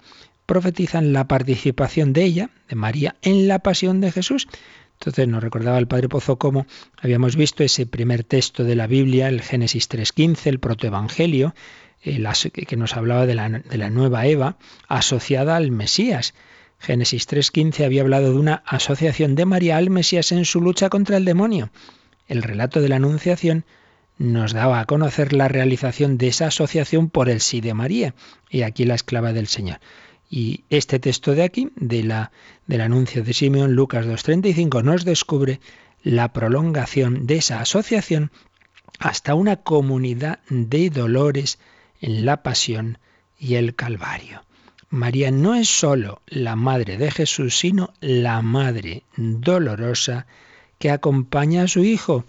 [0.46, 4.48] profetizan la participación de ella, de María, en la pasión de Jesús.
[4.94, 6.66] Entonces nos recordaba el Padre Pozo cómo
[7.00, 11.55] habíamos visto ese primer texto de la Biblia, el Génesis 3.15, el protoevangelio,
[12.03, 16.35] eh, que nos hablaba de la, de la nueva Eva asociada al Mesías.
[16.81, 21.19] Génesis 3.15 había hablado de una asociación de María al Mesías en su lucha contra
[21.19, 21.71] el demonio.
[22.27, 23.66] El relato de la Anunciación
[24.16, 28.14] nos daba a conocer la realización de esa asociación por el sí de María,
[28.49, 29.79] y aquí la esclava del Señor.
[30.31, 32.33] Y este texto de aquí, de la,
[32.66, 35.61] del anuncio de Simeón, Lucas 2.35, nos descubre
[36.03, 38.31] la prolongación de esa asociación
[38.99, 41.59] hasta una comunidad de dolores
[42.01, 42.99] en la pasión
[43.38, 44.43] y el Calvario.
[44.90, 50.26] María no es sólo la madre de Jesús, sino la madre dolorosa
[50.81, 52.24] que acompaña a su Hijo,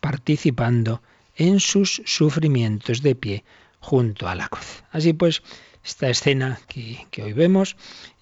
[0.00, 1.02] participando
[1.34, 3.44] en sus sufrimientos de pie
[3.80, 4.84] junto a la cruz.
[4.92, 5.42] Así pues,
[5.84, 7.76] esta escena que, hoy vemos,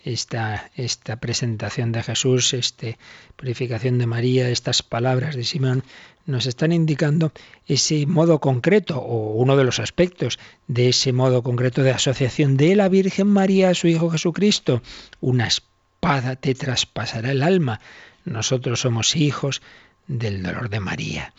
[0.04, 2.96] esta, esta, presentación de Jesús, esta
[3.36, 5.84] purificación de María, estas palabras de Simón,
[6.26, 7.32] nos están indicando
[7.66, 12.76] ese modo concreto o uno de los aspectos de ese modo concreto de asociación de
[12.76, 14.82] la Virgen María a su Hijo Jesucristo.
[15.20, 17.80] Una espada te traspasará el alma.
[18.24, 19.62] Nosotros somos hijos
[20.06, 21.34] del dolor de María.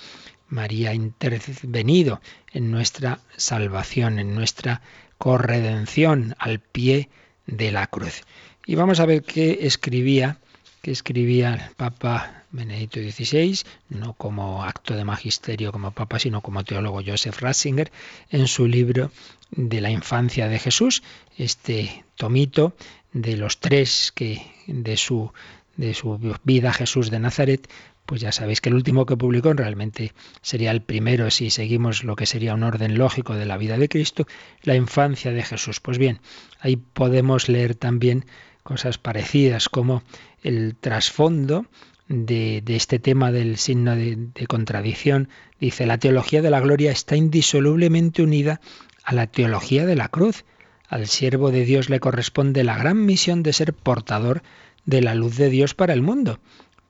[0.47, 4.81] María ha intervenido en nuestra salvación, en nuestra
[5.17, 7.09] corredención al pie
[7.47, 8.23] de la cruz.
[8.65, 10.37] Y vamos a ver qué escribía,
[10.81, 16.63] qué escribía el Papa Benedicto XVI, no como acto de magisterio como papa, sino como
[16.63, 17.91] teólogo Joseph Ratzinger,
[18.29, 19.11] en su libro
[19.51, 21.03] de la infancia de Jesús,
[21.37, 22.75] este tomito
[23.11, 25.31] de los tres que de su
[25.75, 27.67] de su vida Jesús de Nazaret,
[28.05, 32.15] pues ya sabéis que el último que publicó realmente sería el primero si seguimos lo
[32.15, 34.27] que sería un orden lógico de la vida de Cristo,
[34.61, 35.79] la infancia de Jesús.
[35.79, 36.19] Pues bien,
[36.59, 38.25] ahí podemos leer también
[38.61, 40.03] cosas parecidas como
[40.43, 41.65] el trasfondo
[42.07, 45.29] de, este tema del signo de, de contradicción.
[45.59, 48.61] Dice, la teología de la gloria está indisolublemente unida
[49.03, 50.45] a la teología de la cruz.
[50.87, 54.43] Al siervo de Dios le corresponde la gran misión de ser portador
[54.85, 56.39] de la luz de Dios para el mundo.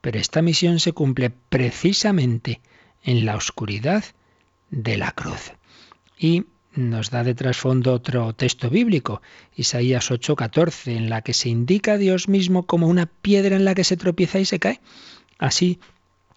[0.00, 2.60] Pero esta misión se cumple precisamente
[3.02, 4.04] en la oscuridad
[4.70, 5.52] de la cruz.
[6.18, 6.46] Y
[6.76, 9.22] nos da de trasfondo otro texto bíblico,
[9.54, 13.74] Isaías 8:14, en la que se indica a Dios mismo como una piedra en la
[13.74, 14.80] que se tropieza y se cae.
[15.38, 15.78] Así,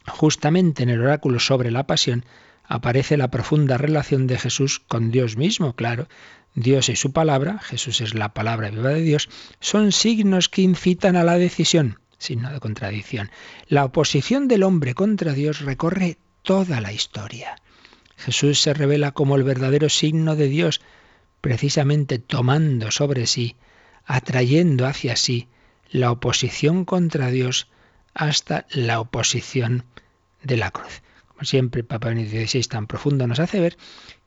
[0.07, 2.25] justamente en el oráculo sobre la pasión,
[2.63, 6.07] aparece la profunda relación de Jesús con Dios mismo, claro.
[6.53, 11.15] Dios y su palabra, Jesús es la palabra viva de Dios, son signos que incitan
[11.15, 13.29] a la decisión, signo de contradicción.
[13.67, 17.57] La oposición del hombre contra Dios recorre toda la historia.
[18.17, 20.81] Jesús se revela como el verdadero signo de Dios,
[21.39, 23.55] precisamente tomando sobre sí,
[24.05, 25.47] atrayendo hacia sí
[25.89, 27.67] la oposición contra Dios
[28.13, 29.85] hasta la oposición
[30.43, 31.01] de la cruz.
[31.27, 33.77] Como siempre, el Papa Benedicto XVI tan profundo nos hace ver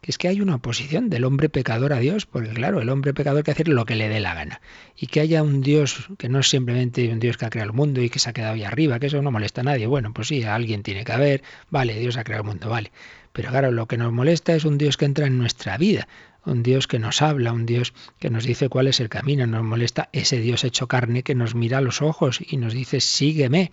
[0.00, 3.12] que es que hay una oposición del hombre pecador a Dios, porque claro, el hombre
[3.12, 4.60] pecador que hacer lo que le dé la gana.
[4.96, 7.76] Y que haya un Dios que no es simplemente un Dios que ha creado el
[7.76, 9.86] mundo y que se ha quedado ahí arriba, que eso no molesta a nadie.
[9.88, 12.92] Bueno, pues sí, alguien tiene que haber, vale, Dios ha creado el mundo, vale.
[13.32, 16.08] Pero claro, lo que nos molesta es un Dios que entra en nuestra vida,
[16.44, 19.46] un Dios que nos habla, un Dios que nos dice cuál es el camino.
[19.46, 23.00] Nos molesta ese Dios hecho carne que nos mira a los ojos y nos dice,
[23.00, 23.70] sígueme.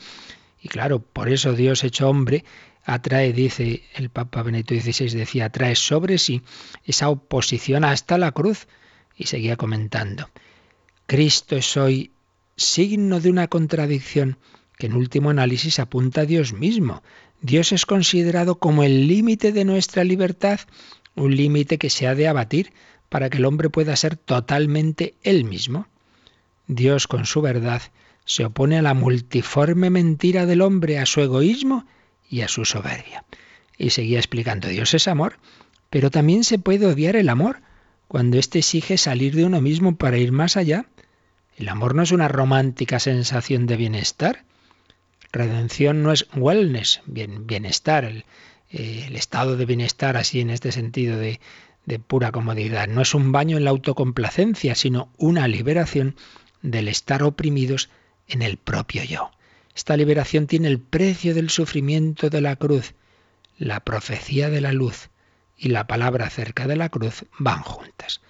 [0.62, 2.44] Y claro, por eso Dios hecho hombre
[2.84, 6.42] atrae, dice el Papa Benedicto XVI, decía, atrae sobre sí
[6.86, 8.68] esa oposición hasta la cruz.
[9.20, 10.30] Y seguía comentando,
[11.08, 12.12] Cristo es hoy
[12.56, 14.38] signo de una contradicción
[14.78, 17.02] que en último análisis apunta a Dios mismo.
[17.42, 20.60] Dios es considerado como el límite de nuestra libertad,
[21.16, 22.74] un límite que se ha de abatir
[23.10, 25.88] para que el hombre pueda ser totalmente él mismo.
[26.68, 27.82] Dios con su verdad
[28.26, 31.86] se opone a la multiforme mentira del hombre, a su egoísmo
[32.30, 33.24] y a su soberbia.
[33.78, 35.38] Y seguía explicando, Dios es amor,
[35.90, 37.62] pero también se puede odiar el amor
[38.08, 40.88] cuando éste exige salir de uno mismo para ir más allá.
[41.56, 44.44] El amor no es una romántica sensación de bienestar.
[45.32, 48.26] Redención no es wellness, bien, bienestar, el,
[48.70, 51.40] eh, el estado de bienestar así en este sentido de,
[51.86, 52.88] de pura comodidad.
[52.88, 56.16] No es un baño en la autocomplacencia, sino una liberación
[56.62, 57.90] del estar oprimidos
[58.28, 59.32] en el propio yo.
[59.76, 62.94] Esta liberación tiene el precio del sufrimiento de la cruz.
[63.58, 65.10] La profecía de la luz
[65.56, 68.22] y la palabra acerca de la cruz van juntas.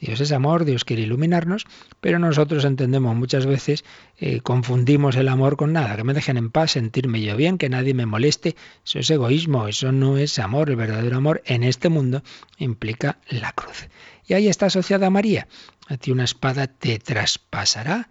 [0.00, 1.66] Dios es amor, Dios quiere iluminarnos,
[2.00, 3.84] pero nosotros entendemos muchas veces,
[4.18, 7.68] eh, confundimos el amor con nada, que me dejen en paz, sentirme yo bien, que
[7.68, 11.88] nadie me moleste, eso es egoísmo, eso no es amor, el verdadero amor en este
[11.88, 12.22] mundo
[12.58, 13.88] implica la cruz.
[14.26, 15.48] Y ahí está asociada a María,
[15.88, 18.08] a ti una espada te traspasará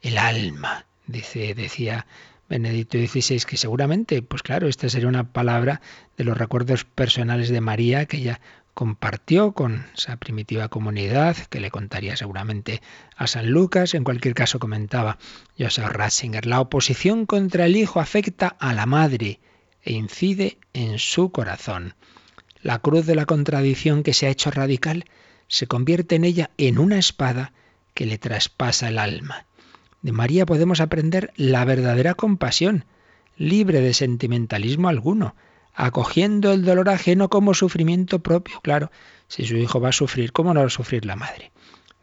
[0.00, 2.06] el alma dice, decía
[2.48, 5.80] Benedicto XVI, que seguramente, pues claro, esta sería una palabra
[6.16, 8.40] de los recuerdos personales de María que ella
[8.78, 12.80] compartió con esa primitiva comunidad, que le contaría seguramente
[13.16, 13.92] a San Lucas.
[13.92, 15.18] En cualquier caso, comentaba
[15.58, 19.40] Joseph Ratzinger, la oposición contra el hijo afecta a la madre
[19.82, 21.96] e incide en su corazón.
[22.62, 25.06] La cruz de la contradicción que se ha hecho radical
[25.48, 27.52] se convierte en ella en una espada
[27.94, 29.46] que le traspasa el alma.
[30.02, 32.84] De María podemos aprender la verdadera compasión,
[33.36, 35.34] libre de sentimentalismo alguno,
[35.78, 38.60] acogiendo el dolor ajeno como sufrimiento propio.
[38.62, 38.90] Claro,
[39.28, 41.52] si su hijo va a sufrir, ¿cómo no va a sufrir la madre?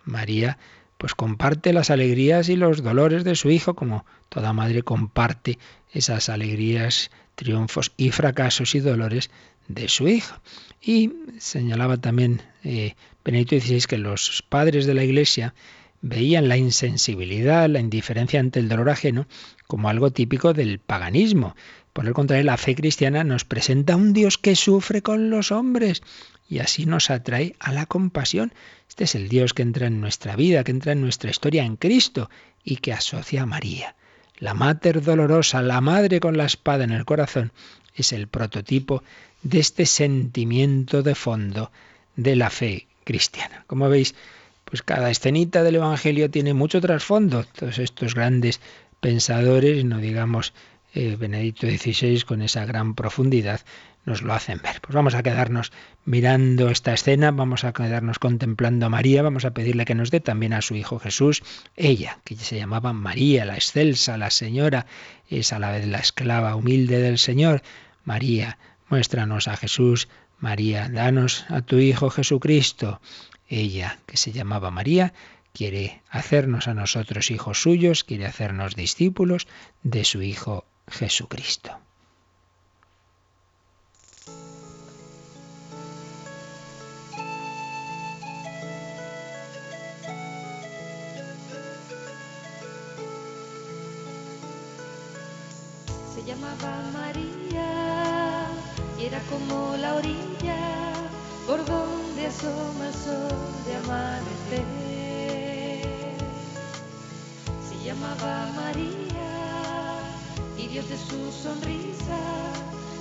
[0.05, 0.57] María
[0.97, 5.59] pues comparte las alegrías y los dolores de su hijo, como toda madre comparte
[5.91, 9.29] esas alegrías, triunfos y fracasos y dolores
[9.67, 10.37] de su hijo.
[10.81, 15.53] Y señalaba también eh, XVI que los padres de la Iglesia
[16.01, 19.27] veían la insensibilidad, la indiferencia ante el dolor ajeno
[19.67, 21.55] como algo típico del paganismo.
[21.95, 26.03] Por el contrario, la fe cristiana nos presenta un Dios que sufre con los hombres
[26.49, 28.53] y así nos atrae a la compasión.
[28.89, 31.77] Este es el Dios que entra en nuestra vida, que entra en nuestra historia en
[31.77, 32.29] Cristo
[32.65, 33.95] y que asocia a María.
[34.39, 37.53] La Mater dolorosa, la Madre con la espada en el corazón,
[37.95, 39.01] es el prototipo
[39.43, 41.71] de este sentimiento de fondo
[42.17, 43.63] de la fe cristiana.
[43.67, 44.15] Como veis,
[44.65, 47.45] pues cada escenita del Evangelio tiene mucho trasfondo.
[47.57, 48.59] Todos estos grandes
[48.99, 50.53] pensadores, no digamos
[50.95, 53.61] eh, Benedicto XVI con esa gran profundidad,
[54.05, 54.79] nos lo hacen ver.
[54.81, 55.73] Pues vamos a quedarnos
[56.05, 60.21] mirando esta escena, vamos a quedarnos contemplando a María, vamos a pedirle que nos dé
[60.21, 61.43] también a su Hijo Jesús,
[61.75, 64.85] ella, que se llamaba María, la excelsa, la señora,
[65.29, 67.61] es a la vez la esclava humilde del Señor.
[68.05, 70.07] María, muéstranos a Jesús,
[70.39, 73.01] María, danos a tu Hijo Jesucristo.
[73.49, 75.13] Ella, que se llamaba María,
[75.51, 79.47] quiere hacernos a nosotros hijos suyos, quiere hacernos discípulos
[79.83, 81.71] de su Hijo Jesucristo.
[96.13, 98.47] Se llamaba María
[98.97, 100.93] y era como la orilla
[101.45, 103.29] por donde asoma el sol
[103.65, 104.65] de amanecer.
[107.67, 109.14] Se llamaba María
[110.75, 112.17] y Dios de su sonrisa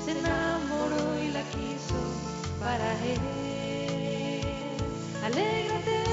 [0.04, 1.98] se enamoró y la quiso
[2.60, 3.18] para él.
[5.24, 6.04] Alégrate,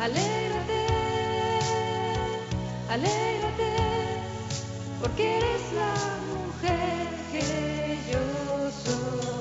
[0.00, 0.86] alégrate,
[2.88, 3.68] alégrate,
[5.02, 5.94] porque eres la
[6.32, 8.20] mujer que yo
[8.84, 9.37] llamaba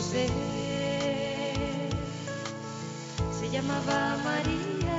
[0.00, 0.26] José.
[3.38, 4.98] Se llamaba María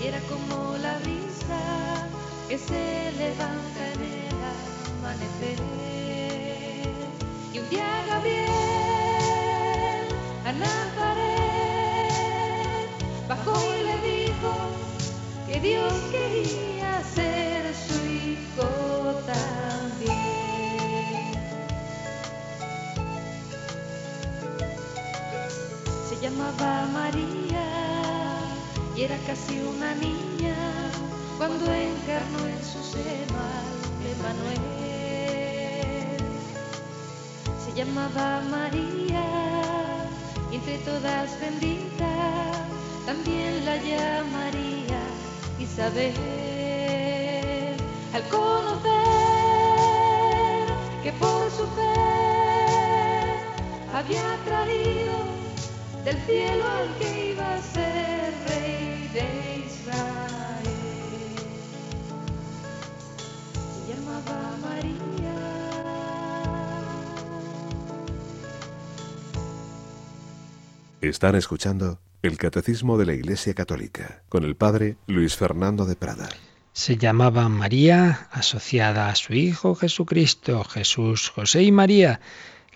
[0.00, 2.08] y era como la brisa
[2.48, 4.34] que se levanta en el
[4.98, 5.58] amanecer.
[7.52, 8.48] Y un día Gabriel
[10.46, 12.10] a Nazaret
[13.28, 14.50] bajó y le dijo,
[15.46, 18.68] que Dios quería ser su hijo.
[26.30, 27.66] Llamaba María
[28.96, 30.54] y era casi una niña
[31.38, 34.60] cuando encarnó en su seno al Emanuel.
[37.64, 39.24] Se llamaba María
[40.52, 42.12] y entre todas bendita
[43.06, 45.00] también la llamaría
[45.58, 46.14] Isabel,
[48.14, 48.90] al conocer
[51.02, 51.94] que por su fe
[53.92, 55.39] había traído
[56.04, 60.64] del cielo al que iba a ser rey de Israel.
[63.86, 65.34] Se llama llamaba María.
[71.00, 76.28] Están escuchando el Catecismo de la Iglesia Católica con el Padre Luis Fernando de Prada.
[76.72, 82.20] Se llamaba María, asociada a su Hijo Jesucristo, Jesús, José y María.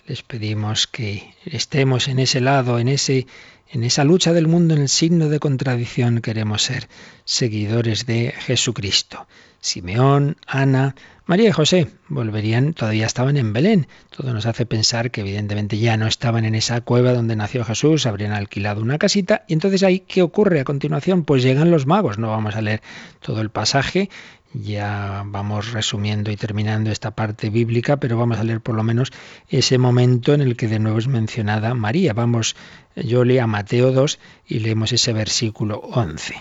[0.07, 3.27] Les pedimos que estemos en ese lado, en ese
[3.71, 6.89] en esa lucha del mundo, en el signo de contradicción, queremos ser
[7.25, 9.27] seguidores de Jesucristo.
[9.61, 10.95] Simeón, Ana,
[11.27, 13.89] María y José volverían, todavía estaban en Belén.
[14.15, 18.05] Todo nos hace pensar que evidentemente ya no estaban en esa cueva donde nació Jesús,
[18.05, 19.45] habrían alquilado una casita.
[19.49, 21.25] Y entonces ahí, ¿qué ocurre a continuación?
[21.25, 22.19] Pues llegan los magos.
[22.19, 22.83] No vamos a leer
[23.21, 24.11] todo el pasaje,
[24.55, 29.13] ya vamos resumiendo y terminando esta parte bíblica, pero vamos a leer por lo menos
[29.49, 32.13] ese momento en el que de nuevo es mencionada María.
[32.13, 32.57] Vamos,
[32.95, 36.37] yo leo a Mateo 2 y leemos ese versículo 11.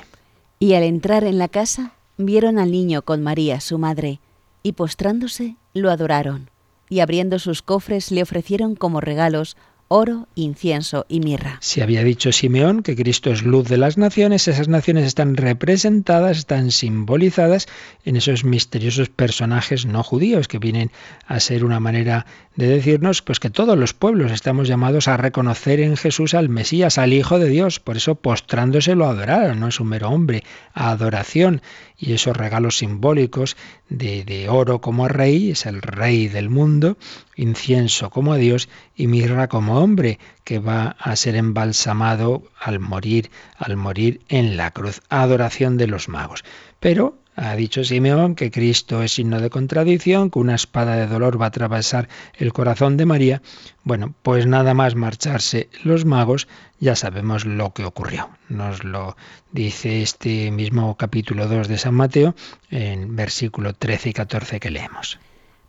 [0.59, 4.20] Y al entrar en la casa, vieron al niño con María, su madre,
[4.61, 6.49] y postrándose, lo adoraron,
[6.89, 9.57] y abriendo sus cofres le ofrecieron como regalos
[9.94, 11.58] oro, incienso y mirra.
[11.62, 16.39] Se había dicho Simeón que Cristo es luz de las naciones, esas naciones están representadas,
[16.39, 17.68] están simbolizadas
[18.04, 20.89] en esos misteriosos personajes no judíos que vienen
[21.28, 22.26] a ser una manera
[22.56, 26.98] de decirnos pues que todos los pueblos estamos llamados a reconocer en Jesús al Mesías,
[26.98, 30.89] al Hijo de Dios, por eso postrándose lo adoraron, no es un mero hombre, a
[30.89, 31.62] adoración.
[31.98, 33.56] Y esos regalos simbólicos
[33.88, 36.98] de, de oro como rey, es el rey del mundo,
[37.38, 43.29] incienso como a Dios y mirra como hombre que va a ser embalsamado al morir,
[43.57, 45.01] al morir en la cruz.
[45.09, 46.43] Adoración de los magos.
[46.79, 51.41] Pero ha dicho Simeón que Cristo es signo de contradicción, que una espada de dolor
[51.41, 53.41] va a atravesar el corazón de María.
[53.84, 56.47] Bueno, pues nada más marcharse los magos,
[56.79, 58.29] ya sabemos lo que ocurrió.
[58.49, 59.17] Nos lo
[59.51, 62.36] dice este mismo capítulo 2 de San Mateo
[62.69, 65.19] en versículo 13 y 14 que leemos.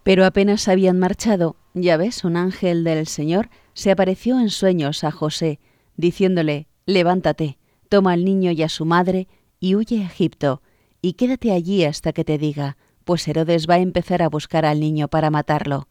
[0.03, 5.11] Pero apenas habían marchado, ya ves, un ángel del Señor se apareció en sueños a
[5.11, 5.61] José,
[5.97, 7.59] diciéndole, levántate,
[7.89, 9.29] toma al niño y a su madre,
[9.61, 10.63] y huye a Egipto,
[11.03, 14.81] y quédate allí hasta que te diga, pues Herodes va a empezar a buscar al
[14.81, 15.89] niño para matarlo.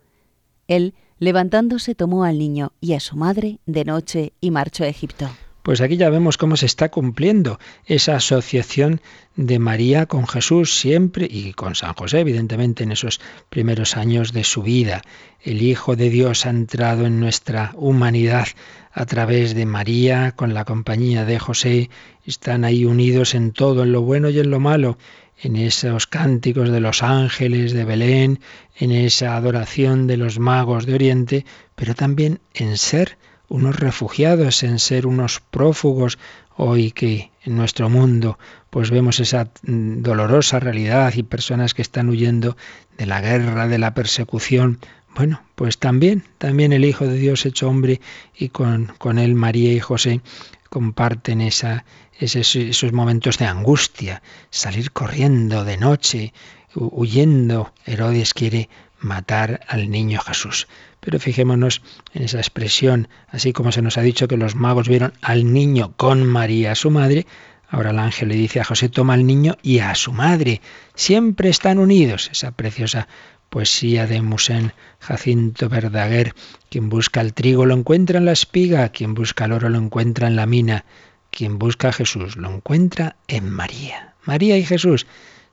[0.67, 5.29] Él, levantándose, tomó al niño y a su madre de noche y marchó a Egipto.
[5.63, 8.99] Pues aquí ya vemos cómo se está cumpliendo esa asociación
[9.37, 14.43] de María con Jesús siempre y con San José, evidentemente, en esos primeros años de
[14.43, 15.03] su vida.
[15.41, 18.47] El Hijo de Dios ha entrado en nuestra humanidad
[18.91, 21.89] a través de María, con la compañía de José.
[22.25, 24.97] Están ahí unidos en todo, en lo bueno y en lo malo,
[25.41, 28.41] en esos cánticos de los ángeles de Belén,
[28.75, 31.45] en esa adoración de los magos de Oriente,
[31.75, 33.17] pero también en ser
[33.47, 36.17] unos refugiados, en ser unos prófugos,
[36.55, 38.37] hoy que en nuestro mundo
[38.69, 42.57] pues vemos esa dolorosa realidad y personas que están huyendo
[42.97, 44.79] de la guerra, de la persecución.
[45.15, 48.01] Bueno, pues también, también el Hijo de Dios hecho hombre
[48.35, 50.21] y con, con él María y José
[50.69, 51.85] comparten esa,
[52.19, 56.33] esos, esos momentos de angustia, salir corriendo de noche,
[56.73, 57.73] huyendo.
[57.85, 58.69] Herodes quiere
[59.03, 60.67] matar al niño Jesús.
[60.99, 61.81] Pero fijémonos
[62.13, 65.93] en esa expresión, así como se nos ha dicho que los magos vieron al niño
[65.97, 67.27] con María, su madre,
[67.69, 70.61] ahora el ángel le dice a José, toma al niño y a su madre.
[70.95, 72.29] Siempre están unidos.
[72.31, 73.07] Esa preciosa
[73.53, 76.33] poesía de Musén Jacinto Verdaguer.
[76.69, 80.27] Quien busca el trigo lo encuentra en la espiga, quien busca el oro lo encuentra
[80.27, 80.85] en la mina,
[81.29, 84.15] quien busca a Jesús lo encuentra en María.
[84.25, 85.05] María y Jesús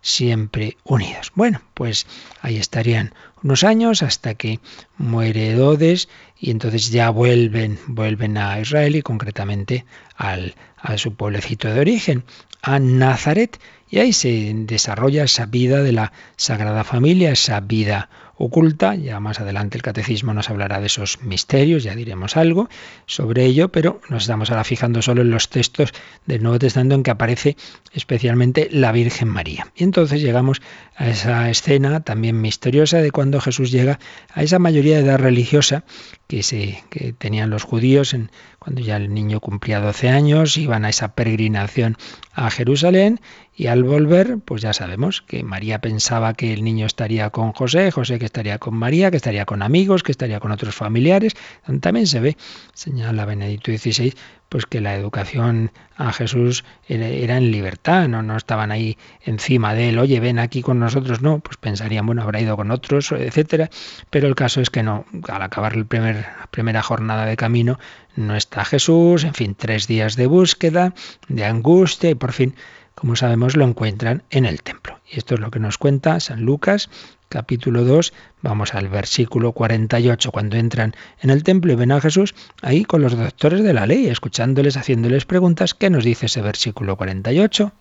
[0.02, 1.32] siempre unidos.
[1.34, 2.06] Bueno, pues
[2.40, 4.60] ahí estarían unos años hasta que
[4.96, 9.84] muere Herodes y entonces ya vuelven, vuelven a Israel y concretamente
[10.16, 12.24] al, a su pueblecito de origen,
[12.62, 18.08] a Nazaret, y ahí se desarrolla esa vida de la Sagrada Familia, esa vida
[18.40, 18.94] oculta.
[18.94, 22.68] Ya más adelante el catecismo nos hablará de esos misterios, ya diremos algo
[23.06, 25.92] sobre ello, pero nos estamos ahora fijando solo en los textos
[26.26, 27.56] del Nuevo Testamento en que aparece
[27.92, 29.66] especialmente la Virgen María.
[29.76, 30.62] Y entonces llegamos
[30.96, 33.98] a esa escena también misteriosa de cuando Jesús llega
[34.32, 35.84] a esa mayoría de edad religiosa
[36.26, 38.30] que, se, que tenían los judíos en,
[38.60, 41.96] cuando ya el niño cumplía 12 años, iban a esa peregrinación
[42.34, 43.18] a Jerusalén
[43.56, 47.90] y al volver, pues ya sabemos que María pensaba que el niño estaría con José,
[47.90, 51.34] José que estaría con María, que estaría con amigos, que estaría con otros familiares.
[51.80, 52.36] También se ve,
[52.74, 54.14] señala Benedicto XVI,
[54.50, 59.90] pues que la educación a Jesús era en libertad, no, no estaban ahí encima de
[59.90, 63.70] él, oye, ven aquí con nosotros, no, pues pensarían, bueno, habrá ido con otros, etcétera,
[64.10, 67.78] pero el caso es que no, al acabar la primer, primera jornada de camino,
[68.16, 70.94] no está Jesús, en fin, tres días de búsqueda,
[71.28, 72.54] de angustia y por fin
[72.96, 75.00] como sabemos, lo encuentran en el templo.
[75.10, 76.90] Y esto es lo que nos cuenta San Lucas
[77.30, 78.12] capítulo 2,
[78.42, 83.00] vamos al versículo 48, cuando entran en el templo y ven a Jesús ahí con
[83.00, 85.72] los doctores de la ley, escuchándoles, haciéndoles preguntas.
[85.72, 87.72] ¿Qué nos dice ese versículo 48?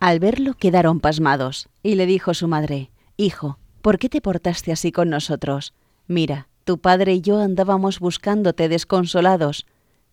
[0.00, 4.90] Al verlo quedaron pasmados, y le dijo su madre, Hijo, ¿por qué te portaste así
[4.90, 5.72] con nosotros?
[6.08, 9.66] Mira, tu padre y yo andábamos buscándote desconsolados.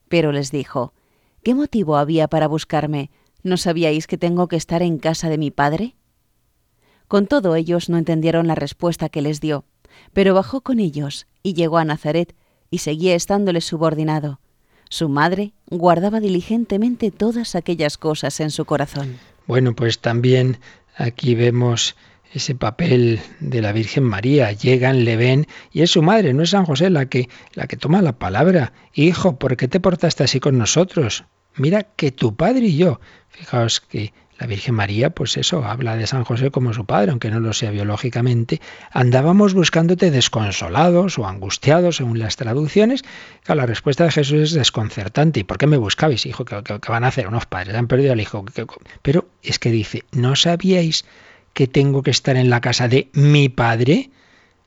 [0.07, 0.93] Pero les dijo,
[1.41, 3.09] ¿qué motivo había para buscarme?
[3.41, 5.95] ¿No sabíais que tengo que estar en casa de mi padre?
[7.07, 9.65] Con todo ellos no entendieron la respuesta que les dio,
[10.13, 12.35] pero bajó con ellos y llegó a Nazaret
[12.69, 14.39] y seguía estándoles subordinado.
[14.89, 19.17] Su madre guardaba diligentemente todas aquellas cosas en su corazón.
[19.47, 20.59] Bueno, pues también
[20.95, 21.95] aquí vemos
[22.33, 24.51] ese papel de la Virgen María.
[24.51, 27.77] Llegan, le ven y es su madre, no es San José la que la que
[27.77, 28.73] toma la palabra.
[28.93, 31.25] Hijo, ¿por qué te portaste así con nosotros?
[31.55, 32.99] Mira que tu padre y yo.
[33.29, 37.29] Fijaos que la Virgen María, pues eso, habla de San José como su padre, aunque
[37.29, 38.61] no lo sea biológicamente.
[38.91, 43.03] Andábamos buscándote desconsolados o angustiados, según las traducciones.
[43.47, 45.41] la respuesta de Jesús es desconcertante.
[45.41, 46.45] ¿Y por qué me buscabais, hijo?
[46.45, 47.75] ¿Qué, van a hacer unos padres?
[47.75, 48.43] Han perdido al hijo.
[49.01, 51.05] Pero es que dice, ¿no sabíais
[51.53, 54.09] que tengo que estar en la casa de mi padre?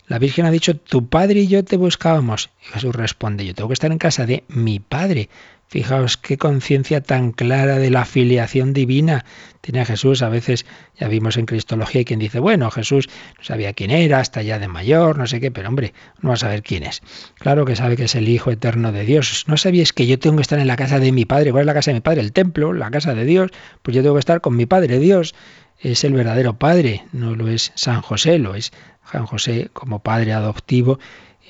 [0.07, 2.51] La Virgen ha dicho, tu padre y yo te buscábamos.
[2.63, 5.29] Y Jesús responde, yo tengo que estar en casa de mi padre.
[5.69, 9.25] Fijaos qué conciencia tan clara de la filiación divina
[9.61, 10.23] tiene Jesús.
[10.23, 10.65] A veces
[10.99, 14.69] ya vimos en Cristología quien dice, bueno, Jesús no sabía quién era, hasta ya de
[14.69, 17.03] mayor, no sé qué, pero hombre, no va a saber quién es.
[17.35, 19.45] Claro que sabe que es el Hijo eterno de Dios.
[19.49, 21.51] ¿No sabíais que yo tengo que estar en la casa de mi Padre?
[21.51, 22.21] ¿Cuál es la casa de mi Padre?
[22.21, 23.51] El templo, la casa de Dios.
[23.83, 25.35] Pues yo tengo que estar con mi Padre Dios.
[25.81, 28.73] Es el verdadero Padre, no lo es San José, lo es
[29.11, 30.99] San José como Padre adoptivo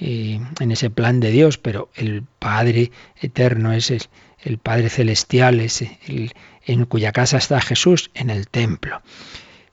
[0.00, 2.90] eh, en ese plan de Dios, pero el Padre
[3.20, 6.32] eterno es el, Padre celestial, es el,
[6.64, 9.02] en cuya casa está Jesús, en el templo.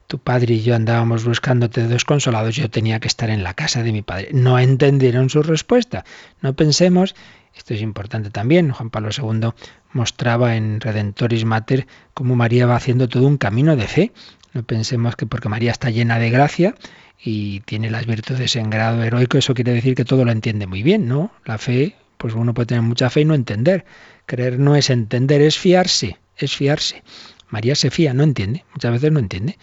[0.07, 3.91] Tu padre y yo andábamos buscándote desconsolados, yo tenía que estar en la casa de
[3.91, 4.29] mi padre.
[4.31, 6.05] No entendieron su respuesta.
[6.41, 7.15] No pensemos,
[7.55, 9.49] esto es importante también, Juan Pablo II
[9.91, 14.11] mostraba en Redentoris Mater cómo María va haciendo todo un camino de fe.
[14.53, 16.75] No pensemos que porque María está llena de gracia,
[17.21, 20.83] y tiene las virtudes en grado heroico, eso quiere decir que todo lo entiende muy
[20.83, 21.31] bien, ¿no?
[21.45, 23.85] La fe, pues uno puede tener mucha fe y no entender.
[24.25, 27.03] Creer no es entender, es fiarse, es fiarse.
[27.49, 29.57] María se fía, no entiende, muchas veces no entiende.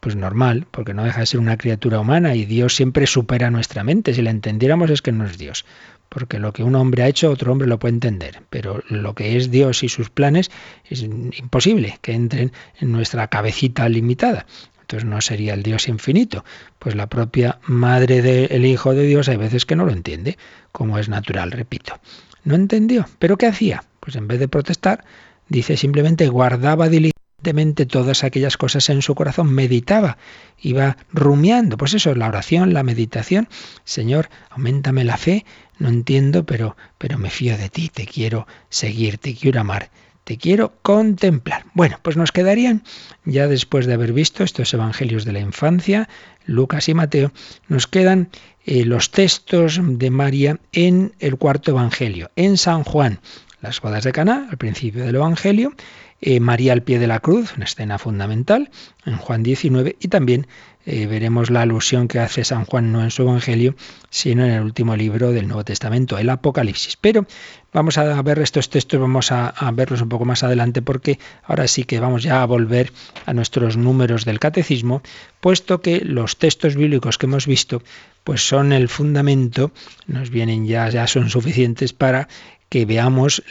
[0.00, 3.82] Pues normal, porque no deja de ser una criatura humana y Dios siempre supera nuestra
[3.82, 4.14] mente.
[4.14, 5.64] Si la entendiéramos es que no es Dios.
[6.08, 8.42] Porque lo que un hombre ha hecho, otro hombre lo puede entender.
[8.50, 10.50] Pero lo que es Dios y sus planes
[10.84, 14.46] es imposible que entren en nuestra cabecita limitada.
[14.86, 16.44] Entonces no sería el Dios infinito.
[16.78, 20.38] Pues la propia madre del Hijo de Dios hay veces que no lo entiende,
[20.70, 21.98] como es natural, repito.
[22.44, 23.04] No entendió.
[23.18, 23.82] ¿Pero qué hacía?
[23.98, 25.04] Pues en vez de protestar,
[25.48, 30.18] dice simplemente guardaba diligentemente todas aquellas cosas en su corazón, meditaba,
[30.60, 31.76] iba rumiando.
[31.76, 33.48] Pues eso es la oración, la meditación.
[33.82, 35.44] Señor, aumentame la fe,
[35.80, 39.90] no entiendo, pero, pero me fío de ti, te quiero seguir, te quiero amar
[40.26, 41.66] te quiero contemplar.
[41.72, 42.82] Bueno, pues nos quedarían,
[43.24, 46.08] ya después de haber visto estos evangelios de la infancia,
[46.46, 47.30] Lucas y Mateo,
[47.68, 48.28] nos quedan
[48.64, 53.20] eh, los textos de María en el cuarto evangelio, en San Juan,
[53.66, 55.74] las bodas de Caná, al principio del evangelio,
[56.20, 58.70] eh, María al pie de la cruz, una escena fundamental,
[59.04, 60.46] en Juan 19, y también
[60.88, 63.74] eh, veremos la alusión que hace San Juan no en su Evangelio,
[64.08, 66.96] sino en el último libro del Nuevo Testamento, el Apocalipsis.
[66.96, 67.26] Pero
[67.72, 71.82] vamos a ver estos textos, vamos a, verlos un poco más adelante, porque ahora sí
[71.82, 72.92] que vamos ya a volver
[73.26, 75.02] a nuestros números del catecismo,
[75.40, 77.82] puesto que los textos bíblicos que hemos visto,
[78.22, 79.72] pues son el fundamento,
[80.06, 82.28] nos vienen ya, ya son suficientes para
[82.76, 83.42] que veamos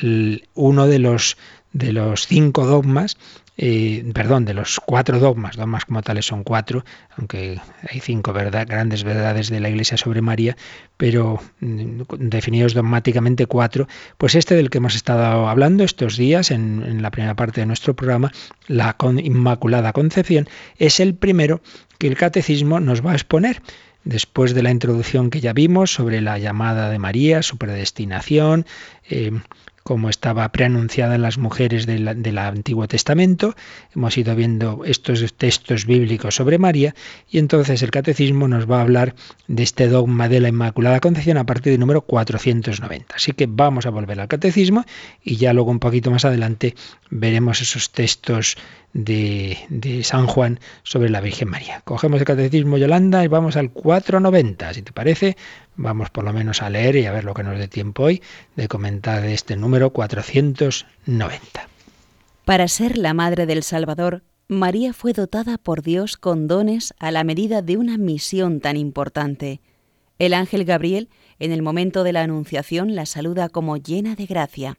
[0.54, 1.36] uno de los
[1.74, 3.18] de los cinco dogmas
[3.58, 6.84] eh, perdón, de los cuatro dogmas, dogmas como tales son cuatro,
[7.18, 7.60] aunque
[7.90, 10.58] hay cinco grandes verdades de la Iglesia sobre María,
[10.98, 13.88] pero mm, definidos dogmáticamente cuatro,
[14.20, 17.66] pues este del que hemos estado hablando estos días en, en la primera parte de
[17.66, 18.32] nuestro programa,
[18.68, 20.48] la Inmaculada Concepción,
[20.78, 21.62] es el primero
[21.98, 23.62] que el catecismo nos va a exponer
[24.06, 28.66] después de la introducción que ya vimos sobre la llamada de María, su predestinación,
[29.10, 29.32] eh,
[29.86, 33.56] como estaba preanunciada en las mujeres del, Antiguo Testamento.
[33.96, 36.96] Hemos ido viendo estos textos bíblicos sobre María
[37.30, 39.14] y entonces el Catecismo nos va a hablar
[39.48, 43.16] de este dogma de la Inmaculada Concepción a partir del número 490.
[43.16, 44.86] Así que vamos a volver al Catecismo
[45.24, 46.74] y ya luego un poquito más adelante
[47.12, 48.58] veremos esos textos
[48.96, 51.82] de, San Juan sobre la Virgen María.
[51.84, 54.74] Cogemos el Catecismo Yolanda y vamos al 490.
[54.74, 55.38] Si te parece,
[55.76, 58.24] vamos por lo menos a leer y a ver lo que nos dé tiempo hoy
[58.56, 61.68] de comentar este número 490.
[62.46, 67.24] Para ser la madre del Salvador, María fue dotada por Dios con dones a la
[67.24, 69.60] medida de una misión tan importante.
[70.20, 74.78] El ángel Gabriel, en el momento de la Anunciación, la saluda como llena de gracia.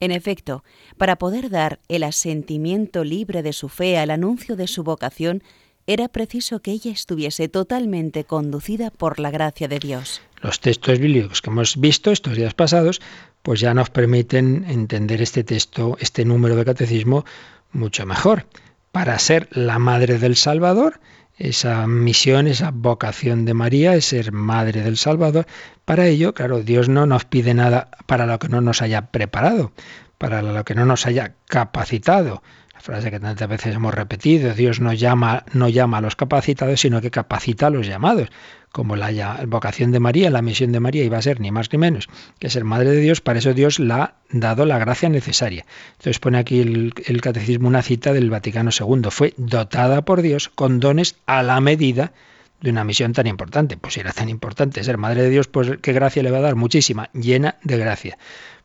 [0.00, 0.62] En efecto,
[0.96, 5.42] para poder dar el asentimiento libre de su fe al anuncio de su vocación,
[5.88, 10.20] era preciso que ella estuviese totalmente conducida por la gracia de Dios.
[10.40, 13.00] Los textos bíblicos que hemos visto estos días pasados,
[13.42, 17.24] pues ya nos permiten entender este texto, este número de catecismo
[17.72, 18.46] mucho mejor.
[18.92, 21.00] Para ser la madre del Salvador,
[21.38, 25.46] esa misión, esa vocación de María es ser madre del Salvador.
[25.84, 29.72] Para ello, claro, Dios no nos pide nada para lo que no nos haya preparado,
[30.18, 32.42] para lo que no nos haya capacitado
[32.80, 37.00] frase que tantas veces hemos repetido, Dios no llama, no llama a los capacitados, sino
[37.00, 38.28] que capacita a los llamados.
[38.72, 41.78] Como la vocación de María, la misión de María iba a ser ni más ni
[41.78, 42.08] menos
[42.38, 45.64] que ser madre de Dios, para eso Dios la ha dado la gracia necesaria.
[45.92, 49.10] Entonces pone aquí el, catecismo una cita del Vaticano II.
[49.10, 52.12] Fue dotada por Dios con dones a la medida
[52.60, 53.76] de una misión tan importante.
[53.76, 56.42] Pues si era tan importante ser madre de Dios, pues qué gracia le va a
[56.42, 58.18] dar, muchísima, llena de gracia.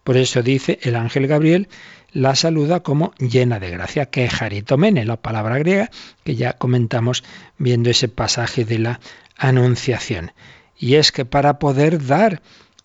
[0.03, 1.69] Por eso dice el ángel Gabriel
[2.13, 5.89] la saluda como llena de gracia, que jaritomene, la palabra griega
[6.23, 7.23] que ya comentamos
[7.57, 8.99] viendo ese pasaje de la
[9.37, 10.31] Anunciación.
[10.77, 12.41] Y es que para poder dar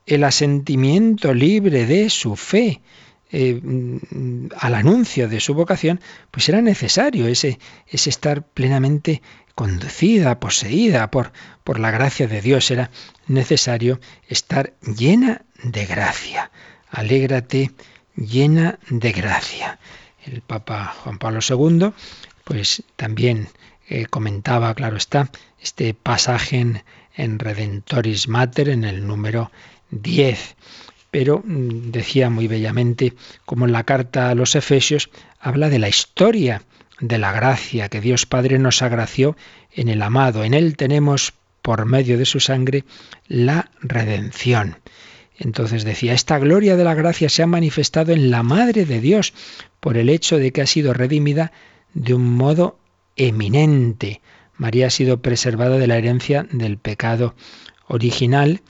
[0.07, 2.80] el asentimiento libre de su fe,
[3.30, 9.22] eh, mm, al anuncio de su vocación, pues era necesario ese, estar plenamente
[9.55, 11.32] conducida, poseída por,
[11.64, 12.70] por la gracia de Dios.
[12.70, 12.90] Era
[13.26, 16.51] necesario estar llena de gracia.
[16.90, 17.72] Alégrate
[18.16, 19.78] llena de gracia.
[20.24, 21.92] El Papa Juan Pablo II,
[22.44, 23.49] pues también
[23.88, 25.30] eh, comentaba, claro está,
[25.61, 26.82] este pasaje en,
[27.14, 29.50] en Redentoris Mater, en el número
[29.90, 30.56] 10
[31.11, 35.88] pero mm, decía muy bellamente como en la carta a los Efesios habla de la
[35.88, 36.62] historia
[37.00, 39.36] de la gracia que Dios Padre nos agració
[39.72, 40.44] en el amado.
[40.44, 41.32] En Él tenemos,
[41.62, 42.84] por medio de su sangre,
[43.28, 44.78] la redención.
[45.38, 49.32] Entonces decía, esta gloria de la gracia se ha manifestado en la Madre de Dios
[49.78, 51.52] por el hecho de que ha sido redimida
[51.94, 52.78] de un modo
[53.14, 54.20] eminente.
[54.59, 57.34] María ha sido preservada de la herencia del pecado
[57.86, 58.61] original.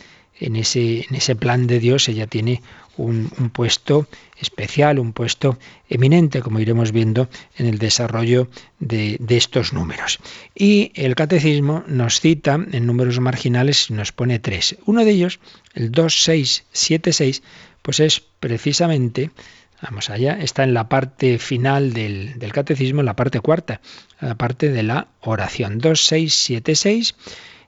[0.40, 2.62] En ese, en ese plan de Dios ella tiene
[2.96, 4.06] un, puesto
[4.38, 5.58] especial, un puesto
[5.88, 10.18] eminente, como iremos viendo en el desarrollo de, de, estos números.
[10.54, 14.76] Y el catecismo nos cita en números marginales, nos pone tres.
[14.84, 15.40] Uno de ellos,
[15.74, 17.42] el 2676,
[17.82, 19.30] pues es precisamente,
[19.82, 23.80] vamos allá, está en la parte final del, catecismo, en la parte cuarta,
[24.20, 25.78] la parte de la oración.
[25.78, 27.14] 2676.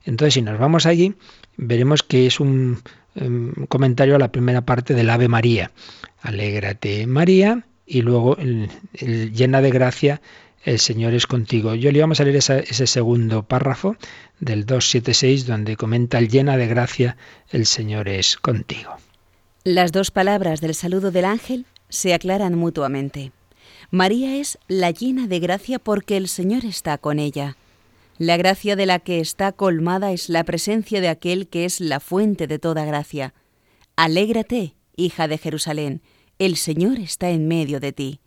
[0.04, 1.14] Entonces, si nos vamos allí,
[1.56, 2.82] veremos que es un
[3.14, 5.72] Em, comentario a la primera parte del Ave María.
[6.22, 10.20] Alégrate María y luego llena de gracia
[10.64, 11.74] el Señor es contigo.
[11.74, 13.96] Yo le vamos a leer ese segundo párrafo
[14.38, 17.16] del 276 donde comenta el llena de gracia
[17.50, 18.96] el Señor es contigo.
[19.64, 23.32] Las dos palabras del saludo del ángel se aclaran mutuamente.
[23.91, 27.57] María es la llena de gracia porque el Señor está con ella.
[28.18, 32.01] La gracia de la que está colmada es la presencia de aquel que es la
[32.01, 33.34] fuente de toda gracia.
[33.97, 36.03] Alégrate, hija de Jerusalén,
[36.38, 38.20] el Señor está en medio de ti.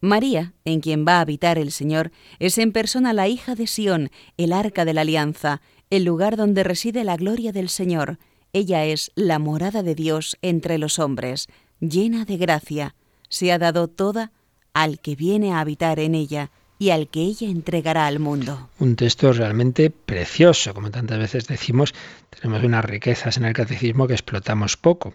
[0.00, 2.10] María, en quien va a habitar el Señor,
[2.40, 6.64] es en persona la hija de Sión, el arca de la alianza, el lugar donde
[6.64, 8.18] reside la gloria del Señor.
[8.52, 11.46] Ella es la morada de Dios entre los hombres,
[11.82, 12.94] llena de gracia.
[13.28, 14.32] Se ha dado toda
[14.72, 18.68] al que viene a habitar en ella y al que ella entregará al mundo.
[18.78, 21.94] Un texto realmente precioso, como tantas veces decimos,
[22.30, 25.14] tenemos unas riquezas en el catecismo que explotamos poco.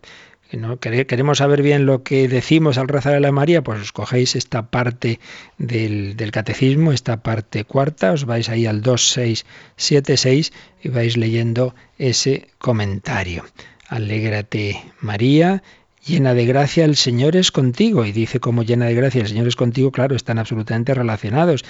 [0.53, 0.80] ¿No?
[0.80, 4.68] Queremos saber bien lo que decimos al rezar a la María, pues os cogéis esta
[4.68, 5.20] parte
[5.57, 12.47] del, del, catecismo, esta parte cuarta, os vais ahí al 2676 y vais leyendo ese
[12.59, 13.43] comentario.
[13.89, 15.63] Alégrate María,
[16.08, 18.05] llena de gracia, el Señor es contigo.
[18.05, 21.66] Y dice como llena de gracia, el Señor es contigo, claro, están absolutamente relacionados.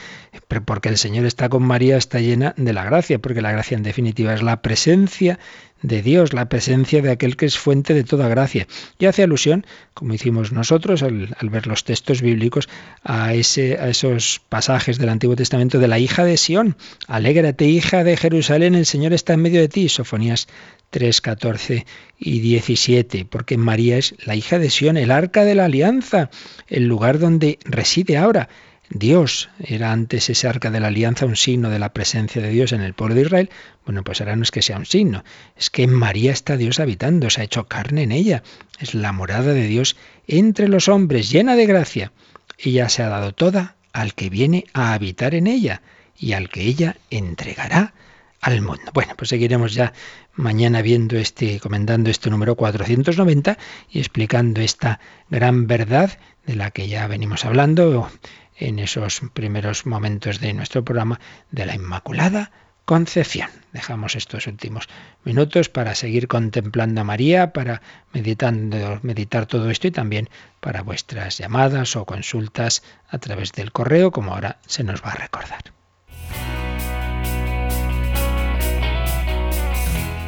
[0.65, 3.83] Porque el Señor está con María, está llena de la gracia, porque la gracia en
[3.83, 5.39] definitiva es la presencia
[5.81, 8.67] de Dios, la presencia de aquel que es fuente de toda gracia.
[8.99, 12.67] Y hace alusión, como hicimos nosotros al, ver los textos bíblicos,
[13.03, 16.77] a, ese, a esos pasajes del Antiguo Testamento de la hija de Sión.
[17.07, 19.89] Alégrate, hija de Jerusalén, el Señor está en medio de ti.
[19.89, 20.47] Sofonías
[20.89, 21.85] 3, 14
[22.17, 26.29] y 17, porque María es la hija de Sión, el arca de la alianza,
[26.67, 28.49] el lugar donde reside ahora.
[28.89, 32.71] Dios era antes ese arca de la alianza un signo de la presencia de Dios
[32.71, 33.49] en el pueblo de Israel.
[33.85, 35.23] Bueno, pues ahora no es que sea un signo,
[35.57, 38.43] es que en María está Dios habitando, se ha hecho carne en ella.
[38.79, 42.11] Es la morada de Dios entre los hombres, llena de gracia.
[42.57, 45.81] Ella se ha dado toda al que viene a habitar en ella
[46.17, 47.93] y al que ella entregará
[48.41, 48.91] al mundo.
[48.93, 49.93] Bueno, pues seguiremos ya
[50.35, 53.57] mañana viendo este, comentando este número 490
[53.89, 58.09] y explicando esta gran verdad de la que ya venimos hablando
[58.57, 61.19] en esos primeros momentos de nuestro programa
[61.51, 62.51] de la Inmaculada
[62.85, 63.49] Concepción.
[63.73, 64.87] Dejamos estos últimos
[65.25, 67.81] minutos para seguir contemplando a María, para
[68.13, 70.29] meditando, meditar todo esto y también
[70.61, 75.15] para vuestras llamadas o consultas a través del correo, como ahora se nos va a
[75.15, 75.59] recordar.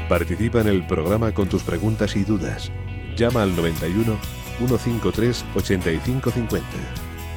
[0.10, 2.72] Participa en el programa con tus preguntas y dudas.
[3.16, 4.18] Llama al 91
[4.58, 7.09] 153 8550.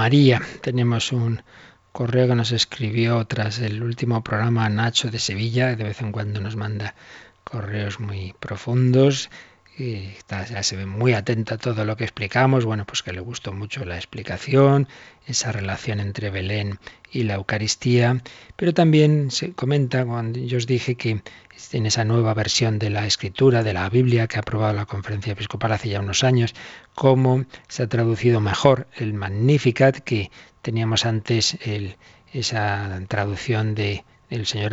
[0.00, 0.40] María.
[0.62, 1.42] Tenemos un
[1.92, 5.76] correo que nos escribió tras el último programa Nacho de Sevilla.
[5.76, 6.94] De vez en cuando nos manda
[7.44, 9.28] correos muy profundos.
[9.80, 12.66] Y ya se ve muy atenta a todo lo que explicamos.
[12.66, 14.88] Bueno, pues que le gustó mucho la explicación,
[15.26, 16.78] esa relación entre Belén
[17.10, 18.22] y la Eucaristía.
[18.56, 21.22] Pero también se comenta, cuando yo os dije que
[21.72, 25.32] en esa nueva versión de la escritura, de la Biblia que ha aprobado la conferencia
[25.32, 26.54] episcopal hace ya unos años,
[26.94, 31.56] cómo se ha traducido mejor el Magnificat que teníamos antes
[32.34, 34.72] esa traducción de el Señor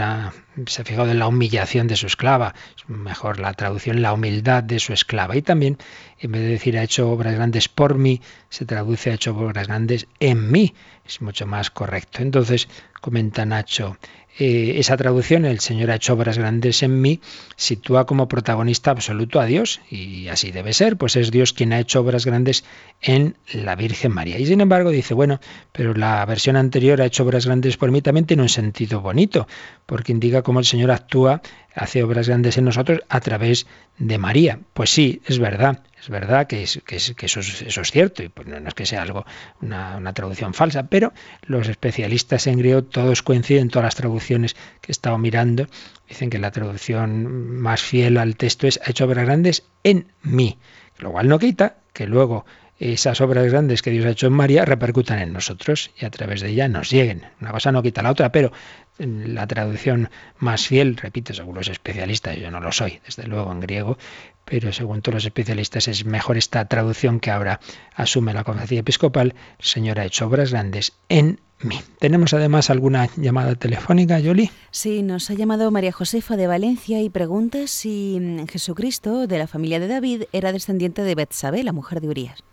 [0.68, 2.53] se ha fijado en la humillación de su esclava,
[2.88, 5.36] mejor la traducción, la humildad de su esclava.
[5.36, 5.78] Y también,
[6.20, 9.68] en vez de decir ha hecho obras grandes por mí, se traduce ha hecho obras
[9.68, 10.76] grandes en mí.
[11.08, 12.22] Es mucho más correcto.
[12.22, 12.68] Entonces,
[13.01, 13.97] comenta Nacho,
[14.39, 17.22] eh, esa traducción, el Señor ha hecho obras grandes en mí,
[17.55, 21.80] sitúa como protagonista absoluto a Dios, y así debe ser, pues es Dios quien ha
[21.80, 22.64] hecho obras grandes
[23.01, 24.38] en la Virgen María.
[24.38, 25.39] Y sin embargo dice, bueno,
[25.72, 29.47] pero la versión anterior ha hecho obras grandes por mí también tiene un sentido bonito,
[29.88, 31.41] porque indica cómo el Señor actúa,
[31.74, 33.66] hace obras grandes en nosotros a través
[33.97, 34.60] de María.
[34.74, 38.86] Pues sí, es verdad, es verdad que, eso, es, cierto, y pues no, es que
[38.86, 39.26] sea algo,
[39.62, 44.88] una, una, traducción falsa, pero los especialistas en griego todos coinciden, todas las traducciones que
[44.88, 45.68] he estado mirando,
[46.08, 50.58] dicen que la traducción más fiel al texto es ha hecho obras grandes en mí,
[50.97, 52.45] lo cual no quita que luego
[52.80, 56.41] esas obras grandes que Dios ha hecho en María repercutan en nosotros y a través
[56.41, 57.25] de ella nos lleguen.
[57.41, 58.51] Una cosa no quita la otra, pero
[58.99, 63.59] la traducción más fiel, repito, según los especialistas, yo no lo soy, desde luego en
[63.59, 63.97] griego,
[64.45, 67.59] pero según todos los especialistas es mejor esta traducción que ahora
[67.95, 71.80] asume la conferencia episcopal, Señor ha hecho obras grandes en mí.
[71.99, 74.51] ¿Tenemos además alguna llamada telefónica, Yoli?
[74.71, 78.19] Sí, nos ha llamado María Josefa de Valencia y pregunta si
[78.49, 82.43] Jesucristo, de la familia de David, era descendiente de Betsabé, la mujer de Urias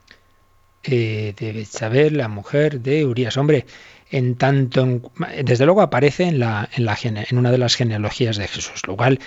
[0.84, 3.36] eh, de la mujer de Urias.
[3.36, 3.66] Hombre,
[4.10, 5.00] en tanto,
[5.42, 9.18] desde luego aparece en, una de las genealogías de Jesús, lo cual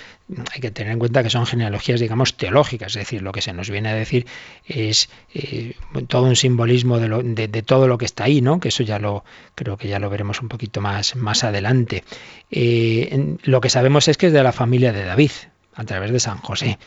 [0.53, 3.51] hay que tener en cuenta que son genealogías, digamos, teológicas, es decir, lo que se
[3.51, 4.25] nos viene a decir
[4.65, 5.75] es eh,
[6.07, 8.61] todo un simbolismo de, todo lo que está ahí, ¿no?
[8.61, 12.05] Que eso ya lo creo que ya lo veremos un poquito más, más adelante.
[12.51, 15.31] Eh, lo que sabemos es que es de la familia de David,
[15.73, 16.77] a través de San José.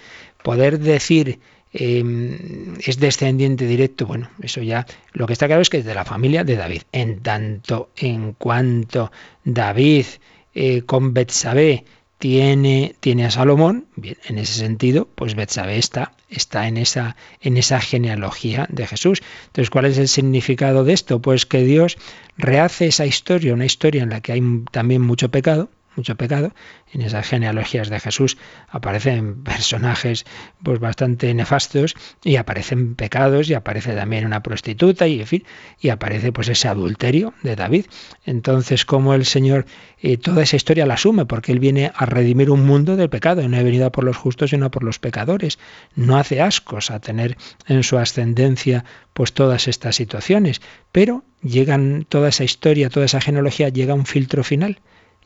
[0.43, 1.39] Poder decir
[1.73, 5.95] Em, es descendiente directo, bueno, eso ya lo que está claro es que es de
[5.95, 6.83] la familia de David.
[6.91, 9.13] En tanto, en cuanto
[9.45, 10.07] David
[10.55, 11.85] eh, con Betsabé
[12.19, 17.57] tiene, tiene a Salomón, bien, en ese sentido, pues Betsabé está, está en, esa, en
[17.57, 19.23] esa genealogía de Jesús.
[19.47, 21.23] Entonces, ¿cuál es el significado de esto?
[21.23, 21.99] Pues que Dios
[22.37, 24.43] rehace esa historia, una historia en la que hay
[24.73, 26.53] también mucho pecado, mucho pecado.
[26.93, 28.39] En esas genealogías de Jesús
[28.69, 30.25] aparecen personajes
[30.63, 35.45] pues bastante nefastos y aparecen pecados y aparece también una prostituta y en fin,
[35.81, 37.87] y aparece pues ese adulterio de David.
[38.25, 39.67] Entonces, como el Señor
[40.03, 43.47] eh, toda esa historia la asume porque él viene a redimir un mundo del pecado,
[43.49, 45.59] no ha venido a por los justos sino por los pecadores.
[45.95, 47.37] No hace ascos a tener
[47.67, 50.61] en su ascendencia pues todas estas situaciones,
[50.93, 54.81] pero llegan toda esa historia, toda esa genealogía llega a un filtro final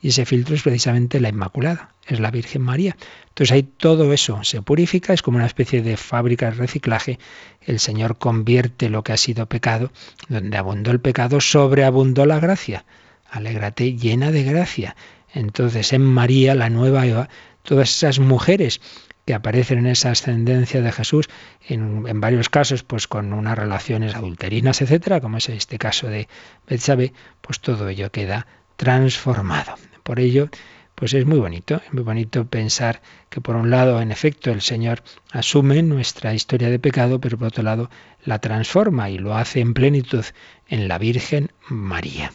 [0.05, 2.94] y ese filtro es precisamente la Inmaculada, es la Virgen María.
[3.28, 7.18] Entonces ahí todo eso se purifica, es como una especie de fábrica de reciclaje.
[7.62, 9.92] El Señor convierte lo que ha sido pecado,
[10.28, 12.84] donde abundó el pecado, sobreabundó la gracia.
[13.30, 14.94] Alégrate llena de gracia.
[15.32, 17.30] Entonces en María, la nueva Eva,
[17.62, 18.82] todas esas mujeres
[19.24, 21.30] que aparecen en esa ascendencia de Jesús,
[21.66, 26.28] en, varios casos, pues con unas relaciones adulterinas, etcétera, como es este caso de
[26.68, 28.46] Betsabé, pues todo ello queda
[28.76, 29.76] transformado.
[30.05, 30.50] Por ello,
[30.94, 33.00] pues es muy bonito, es muy bonito pensar
[33.30, 35.02] que por un lado, en efecto, el Señor
[35.32, 37.90] asume nuestra historia de pecado, pero por otro lado
[38.24, 40.24] la transforma y lo hace en plenitud
[40.68, 42.32] en la Virgen María.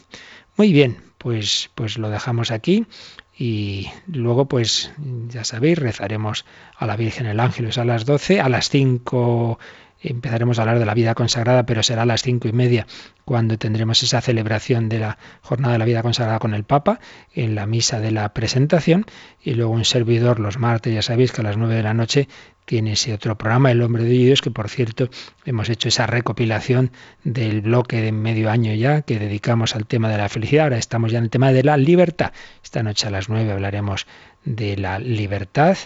[0.57, 2.85] Muy bien, pues, pues lo dejamos aquí
[3.37, 4.91] y luego pues
[5.29, 6.45] ya sabéis, rezaremos
[6.75, 9.59] a la Virgen el Ángel a las 12, a las 5
[10.01, 12.87] empezaremos a hablar de la vida consagrada, pero será a las cinco y media
[13.25, 16.99] cuando tendremos esa celebración de la jornada de la vida consagrada con el Papa,
[17.33, 19.05] en la misa de la presentación,
[19.41, 22.27] y luego un servidor los martes, ya sabéis que a las nueve de la noche
[22.65, 25.09] tiene ese otro programa, El Hombre de Dios, que por cierto
[25.43, 26.91] hemos hecho esa recopilación
[27.23, 30.65] del bloque de medio año ya que dedicamos al tema de la felicidad.
[30.65, 32.31] Ahora estamos ya en el tema de la libertad.
[32.63, 34.05] Esta noche a las nueve hablaremos
[34.45, 35.77] de la libertad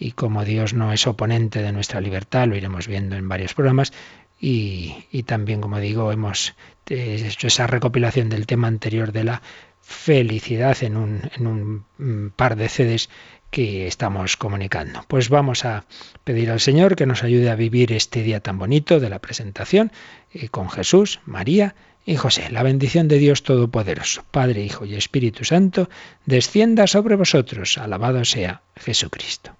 [0.00, 3.92] y como Dios no es oponente de nuestra libertad, lo iremos viendo en varios programas,
[4.40, 6.54] y, también, como digo, hemos
[6.88, 9.42] eh, hecho esa recopilación del tema anterior de la
[9.82, 13.10] felicidad en un, en un mm, par de CDs
[13.50, 15.04] que estamos comunicando.
[15.08, 15.84] Pues vamos a
[16.24, 19.92] pedir al Señor que nos ayude a vivir este día tan bonito de la presentación
[20.32, 21.74] eh, con Jesús, María
[22.06, 22.48] y José.
[22.50, 25.90] La bendición de Dios Todopoderoso, Padre, Hijo y Espíritu Santo,
[26.24, 27.76] descienda sobre vosotros.
[27.76, 29.59] Alabado sea Jesucristo.